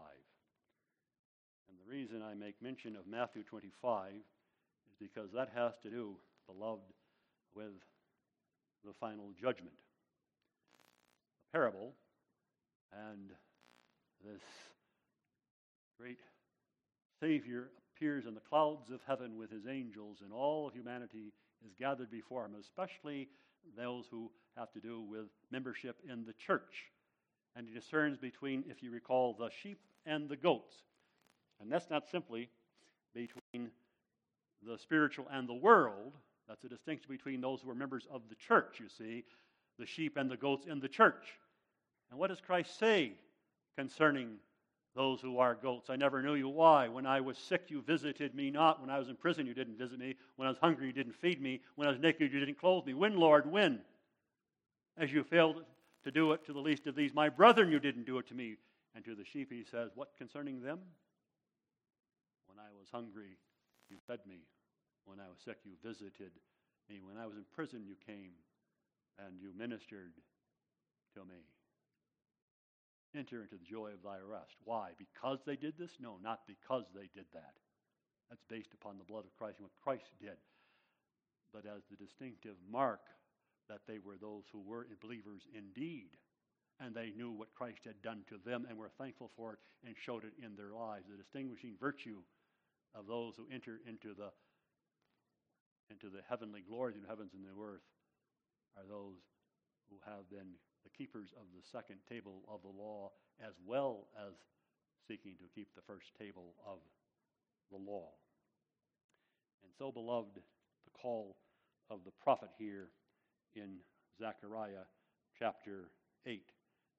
[1.70, 6.16] And the reason I make mention of Matthew 25 is because that has to do,
[6.48, 6.94] beloved,
[7.54, 7.74] with
[8.86, 9.76] the final judgment.
[11.44, 11.94] A parable,
[12.94, 13.32] and
[14.26, 14.42] this
[16.00, 16.20] great
[17.20, 17.70] Savior
[18.00, 21.34] appears in the clouds of heaven with his angels, and all humanity
[21.66, 23.28] is gathered before him, especially
[23.78, 26.86] those who have to do with membership in the church.
[27.56, 30.76] And he discerns between, if you recall, the sheep and the goats.
[31.60, 32.50] And that's not simply
[33.14, 33.70] between
[34.66, 36.14] the spiritual and the world.
[36.48, 39.26] That's a distinction between those who are members of the church, you see,
[39.78, 41.34] the sheep and the goats in the church.
[42.10, 43.12] And what does Christ say
[43.78, 44.38] concerning
[44.96, 45.90] those who are goats?
[45.90, 46.50] I never knew you.
[46.50, 46.88] Why?
[46.88, 48.82] When I was sick, you visited me not.
[48.82, 50.16] When I was in prison, you didn't visit me.
[50.36, 51.62] When I was hungry, you didn't feed me.
[51.76, 52.94] When I was naked, you didn't clothe me.
[52.94, 53.82] When, Lord, when?
[54.98, 55.64] As you failed
[56.04, 58.34] to do it to the least of these, my brethren, you didn't do it to
[58.34, 58.56] me.
[58.96, 60.80] And to the sheep, he says, What concerning them?
[62.48, 63.38] When I was hungry,
[63.90, 64.40] you fed me.
[65.06, 66.32] When I was sick, you visited
[66.90, 67.00] me.
[67.04, 68.32] When I was in prison, you came
[69.18, 70.14] and you ministered
[71.14, 71.42] to me.
[73.18, 74.54] Enter into the joy of thy rest.
[74.64, 74.92] Why?
[74.98, 75.98] Because they did this?
[76.00, 77.58] No, not because they did that.
[78.30, 80.38] That's based upon the blood of Christ and what Christ did.
[81.52, 83.02] But as the distinctive mark
[83.70, 86.18] that they were those who were believers indeed.
[86.82, 89.96] And they knew what Christ had done to them and were thankful for it and
[90.06, 91.06] showed it in their lives.
[91.10, 92.22] The distinguishing virtue
[92.96, 94.34] of those who enter into the
[95.90, 97.82] into the heavenly glories in heavens and the earth
[98.78, 99.18] are those
[99.90, 100.54] who have been
[100.84, 103.12] the keepers of the second table of the law
[103.46, 104.34] as well as
[105.08, 106.80] seeking to keep the first table of
[107.72, 108.10] the law.
[109.64, 111.38] And so, beloved, the call
[111.90, 112.90] of the prophet here
[113.56, 113.78] in
[114.20, 114.86] Zechariah
[115.38, 115.92] chapter
[116.26, 116.42] 8.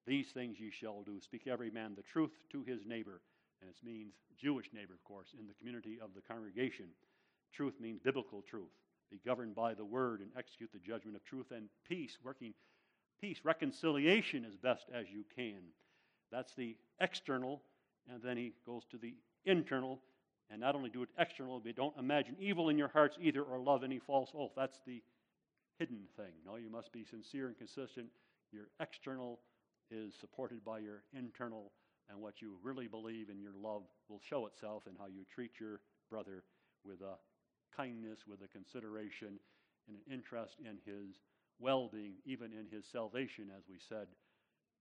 [0.07, 1.19] These things ye shall do.
[1.21, 3.21] Speak every man the truth to his neighbor.
[3.61, 6.87] And it means Jewish neighbor, of course, in the community of the congregation.
[7.53, 8.73] Truth means biblical truth.
[9.11, 12.53] Be governed by the word and execute the judgment of truth and peace, working
[13.21, 15.61] peace, reconciliation as best as you can.
[16.31, 17.61] That's the external,
[18.11, 19.13] and then he goes to the
[19.45, 20.01] internal.
[20.49, 23.59] And not only do it external, but don't imagine evil in your hearts either or
[23.59, 24.51] love any false oath.
[24.55, 25.01] That's the
[25.79, 26.33] hidden thing.
[26.45, 28.07] No, you must be sincere and consistent.
[28.51, 29.39] Your external
[29.89, 31.71] is supported by your internal,
[32.09, 35.51] and what you really believe in your love will show itself in how you treat
[35.59, 36.43] your brother
[36.83, 37.15] with a
[37.75, 39.39] kindness, with a consideration,
[39.87, 41.15] and an interest in his
[41.61, 44.07] well being, even in his salvation, as we said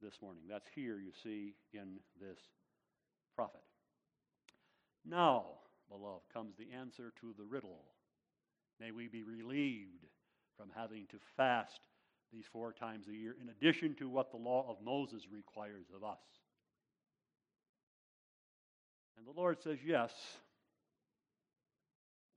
[0.03, 0.43] this morning.
[0.49, 2.39] That's here, you see, in this
[3.37, 3.61] prophet.
[5.05, 5.45] Now,
[5.91, 7.85] beloved, comes the answer to the riddle.
[8.81, 10.07] May we be relieved
[10.57, 11.81] from having to fast
[12.33, 16.05] these four times a year, in addition to what the law of Moses requires of
[16.05, 16.19] us.
[19.19, 20.13] And the Lord says, Yes,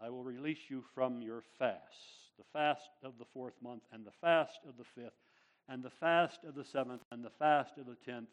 [0.02, 1.80] I will release you from your fast,
[2.38, 5.20] the fast of the fourth month, and the fast of the fifth,
[5.70, 8.30] and the fast of the seventh, and the fast of the tenth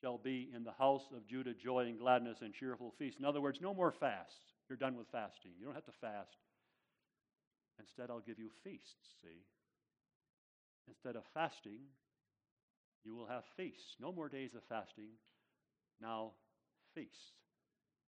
[0.00, 3.18] shall be in the house of Judah joy and gladness and cheerful feast.
[3.18, 4.52] In other words, no more fasts.
[4.68, 5.52] You're done with fasting.
[5.58, 6.36] You don't have to fast.
[7.78, 9.44] Instead, I'll give you feasts, see?
[10.88, 11.80] Instead of fasting,
[13.04, 13.96] you will have feasts.
[14.00, 15.10] No more days of fasting,
[16.00, 16.32] now
[16.94, 17.32] feasts.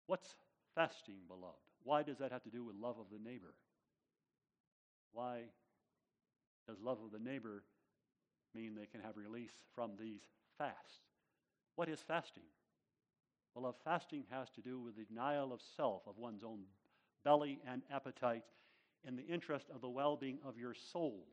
[0.08, 0.36] What's
[0.74, 1.67] fasting, beloved?
[1.88, 3.54] Why does that have to do with love of the neighbor?
[5.14, 5.44] Why
[6.68, 7.64] does love of the neighbor
[8.54, 10.20] mean they can have release from these
[10.58, 11.00] fasts?
[11.78, 12.44] What is fasting?
[13.56, 16.64] Well, fasting has to do with the denial of self, of one's own
[17.24, 18.52] belly and appetites,
[19.08, 21.30] in the interest of the well being of your souls.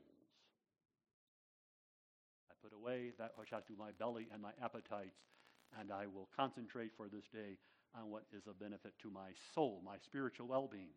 [2.49, 5.19] I put away that which has to do my belly and my appetites,
[5.77, 7.57] and I will concentrate for this day
[7.97, 10.95] on what is of benefit to my soul, my spiritual well being.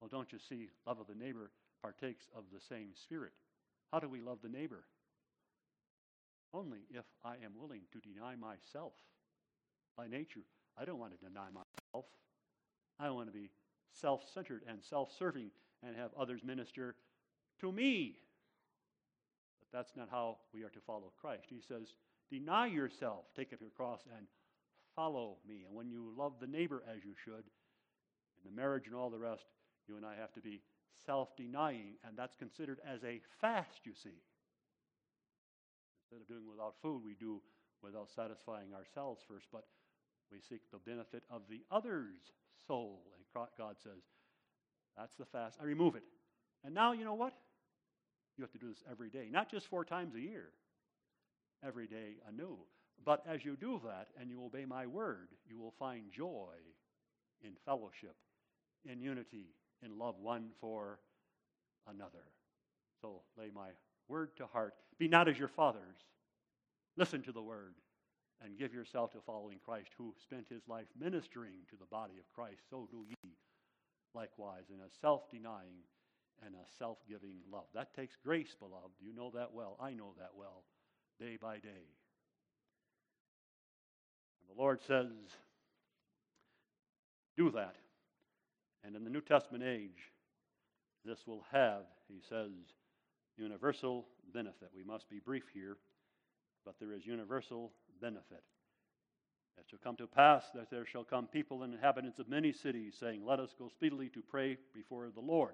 [0.00, 1.50] Well, don't you see, love of the neighbor
[1.82, 3.32] partakes of the same spirit.
[3.92, 4.84] How do we love the neighbor?
[6.52, 8.92] Only if I am willing to deny myself.
[9.96, 10.44] By nature,
[10.78, 12.06] I don't want to deny myself.
[12.98, 13.50] I want to be
[13.92, 15.50] self centered and self serving
[15.82, 16.96] and have others minister
[17.60, 18.16] to me.
[19.60, 21.44] But that's not how we are to follow Christ.
[21.48, 21.94] He says,
[22.30, 24.26] Deny yourself, take up your cross, and
[24.98, 25.62] follow me.
[25.64, 29.18] And when you love the neighbor as you should, in the marriage and all the
[29.18, 29.44] rest,
[29.86, 30.60] you and I have to be
[31.06, 34.18] self denying, and that's considered as a fast, you see.
[36.02, 37.40] Instead of doing without food, we do
[37.80, 39.64] without satisfying ourselves first, but
[40.32, 42.32] we seek the benefit of the other's
[42.66, 43.02] soul.
[43.14, 44.02] And God says,
[44.96, 45.58] That's the fast.
[45.60, 46.02] I remove it.
[46.64, 47.34] And now, you know what?
[48.36, 50.48] You have to do this every day, not just four times a year,
[51.64, 52.58] every day anew.
[53.04, 56.54] But as you do that and you obey my word, you will find joy
[57.42, 58.16] in fellowship,
[58.84, 60.98] in unity, in love one for
[61.88, 62.24] another.
[63.00, 63.68] So lay my
[64.08, 64.74] word to heart.
[64.98, 65.96] Be not as your fathers.
[66.96, 67.74] Listen to the word
[68.44, 72.32] and give yourself to following Christ, who spent his life ministering to the body of
[72.32, 73.32] Christ, so do ye
[74.14, 75.82] likewise in a self denying
[76.44, 77.66] and a self giving love.
[77.74, 78.94] That takes grace, beloved.
[79.00, 79.76] You know that well.
[79.80, 80.62] I know that well,
[81.20, 81.90] day by day.
[84.48, 85.06] The Lord says,
[87.36, 87.76] do that.
[88.84, 90.12] And in the New Testament age,
[91.04, 92.50] this will have, he says,
[93.36, 94.70] universal benefit.
[94.74, 95.76] We must be brief here,
[96.64, 98.42] but there is universal benefit.
[99.58, 102.96] It shall come to pass that there shall come people and inhabitants of many cities,
[102.98, 105.52] saying, Let us go speedily to pray before the Lord.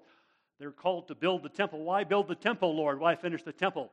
[0.59, 1.83] They're called to build the temple.
[1.83, 2.99] Why build the temple, Lord?
[2.99, 3.91] Why finish the temple?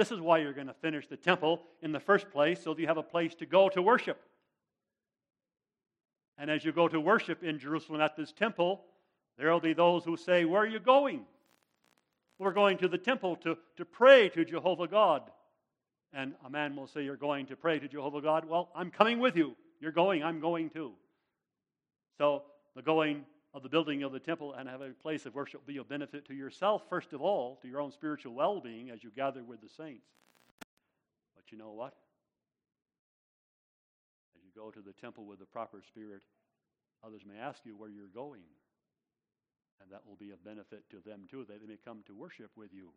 [0.00, 2.80] This is why you're going to finish the temple in the first place, so that
[2.80, 4.18] you have a place to go to worship.
[6.38, 8.80] And as you go to worship in Jerusalem at this temple,
[9.36, 11.26] there will be those who say, Where are you going?
[12.38, 15.20] We're going to the temple to, to pray to Jehovah God.
[16.14, 18.46] And a man will say, You're going to pray to Jehovah God.
[18.48, 19.54] Well, I'm coming with you.
[19.80, 20.92] You're going, I'm going too.
[22.16, 22.44] So
[22.74, 25.78] the going of the building of the temple and have a place of worship be
[25.78, 29.10] a benefit to yourself, first of all, to your own spiritual well being as you
[29.10, 30.06] gather with the saints.
[31.34, 31.94] But you know what?
[34.36, 36.22] As you go to the temple with the proper spirit,
[37.04, 38.42] others may ask you where you're going.
[39.82, 41.46] And that will be a benefit to them too.
[41.48, 42.90] They may come to worship with you.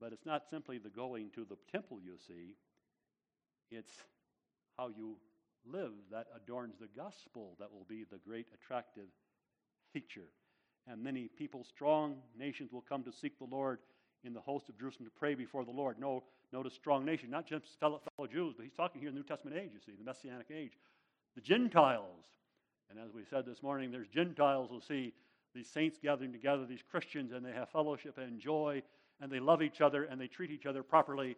[0.00, 2.56] But it's not simply the going to the temple, you see,
[3.70, 3.92] it's
[4.76, 5.16] how you
[5.64, 9.06] live that adorns the gospel that will be the great attractive
[9.92, 10.28] feature.
[10.86, 13.78] And many people, strong nations, will come to seek the Lord
[14.24, 15.98] in the host of Jerusalem to pray before the Lord.
[15.98, 19.20] No, notice strong nation, not just fellow, fellow Jews, but he's talking here in the
[19.20, 20.72] New Testament age, you see, the Messianic age.
[21.34, 22.24] The Gentiles.
[22.90, 25.12] And as we said this morning, there's Gentiles who see
[25.54, 28.82] these saints gathering together, these Christians, and they have fellowship and joy,
[29.20, 31.36] and they love each other, and they treat each other properly,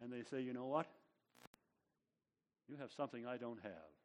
[0.00, 0.86] and they say, you know what?
[2.68, 3.97] You have something I don't have.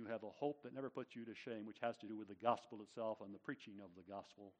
[0.00, 2.32] You have a hope that never puts you to shame, which has to do with
[2.32, 4.56] the gospel itself and the preaching of the gospel.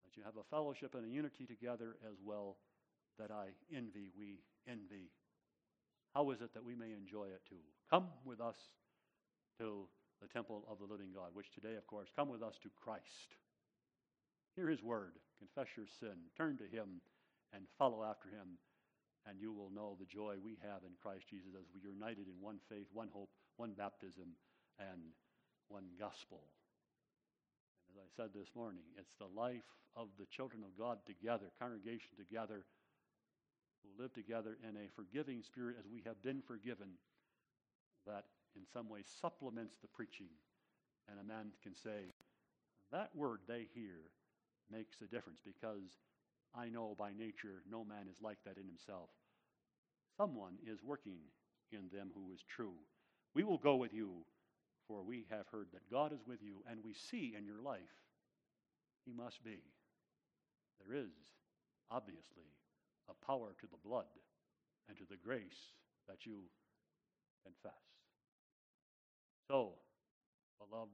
[0.00, 2.56] That you have a fellowship and a unity together as well
[3.20, 5.12] that I envy, we envy.
[6.16, 7.60] How is it that we may enjoy it too?
[7.92, 8.56] Come with us
[9.60, 9.84] to
[10.24, 13.36] the temple of the living God, which today, of course, come with us to Christ.
[14.56, 17.04] Hear his word, confess your sin, turn to him,
[17.52, 18.56] and follow after him,
[19.28, 22.24] and you will know the joy we have in Christ Jesus as we are united
[22.24, 23.28] in one faith, one hope,
[23.62, 24.34] one baptism,
[24.80, 25.14] and
[25.68, 26.42] one gospel.
[27.86, 31.46] And as I said this morning, it's the life of the children of God together,
[31.62, 32.66] congregation together,
[33.78, 36.98] who live together in a forgiving spirit as we have been forgiven,
[38.04, 38.24] that
[38.58, 40.34] in some way supplements the preaching.
[41.06, 42.10] And a man can say,
[42.90, 44.10] that word they hear
[44.72, 46.02] makes a difference because
[46.50, 49.10] I know by nature no man is like that in himself.
[50.16, 51.30] Someone is working
[51.70, 52.74] in them who is true.
[53.34, 54.10] We will go with you,
[54.86, 57.80] for we have heard that God is with you, and we see in your life
[59.04, 59.62] he must be.
[60.84, 61.12] There is,
[61.90, 62.50] obviously,
[63.08, 64.04] a power to the blood
[64.88, 65.72] and to the grace
[66.08, 66.42] that you
[67.44, 67.72] confess.
[69.48, 69.74] So,
[70.58, 70.90] beloved,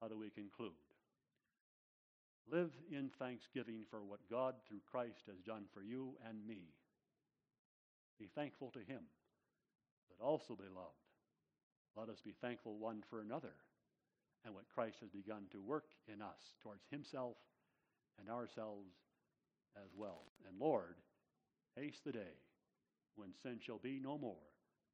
[0.00, 0.72] how do we conclude?
[2.50, 6.62] Live in thanksgiving for what God through Christ has done for you and me.
[8.18, 9.02] Be thankful to Him,
[10.08, 10.96] but also, beloved,
[11.96, 13.52] let us be thankful one for another
[14.44, 17.36] and what Christ has begun to work in us towards Himself
[18.18, 18.88] and ourselves
[19.76, 20.22] as well.
[20.48, 20.96] And Lord,
[21.76, 22.38] haste the day
[23.16, 24.36] when sin shall be no more,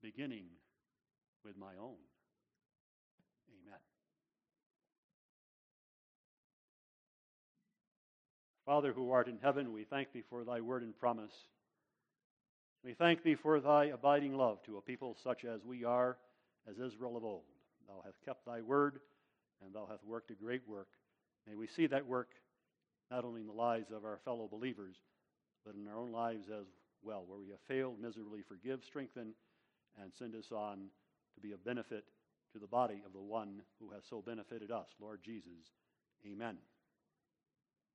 [0.03, 0.47] beginning
[1.45, 1.97] with my own.
[3.49, 3.79] Amen.
[8.65, 11.33] Father who art in heaven, we thank thee for thy word and promise.
[12.85, 16.17] We thank thee for thy abiding love to a people such as we are,
[16.69, 17.45] as Israel of old.
[17.87, 19.01] Thou hast kept thy word,
[19.65, 20.89] and thou hast worked a great work.
[21.47, 22.31] May we see that work
[23.11, 24.97] not only in the lives of our fellow believers,
[25.65, 26.67] but in our own lives as
[27.03, 28.43] well, where we have failed miserably.
[28.47, 29.33] Forgive, strengthen,
[30.01, 30.89] and send us on
[31.35, 32.05] to be a benefit
[32.53, 35.71] to the body of the one who has so benefited us, Lord Jesus.
[36.27, 36.57] Amen.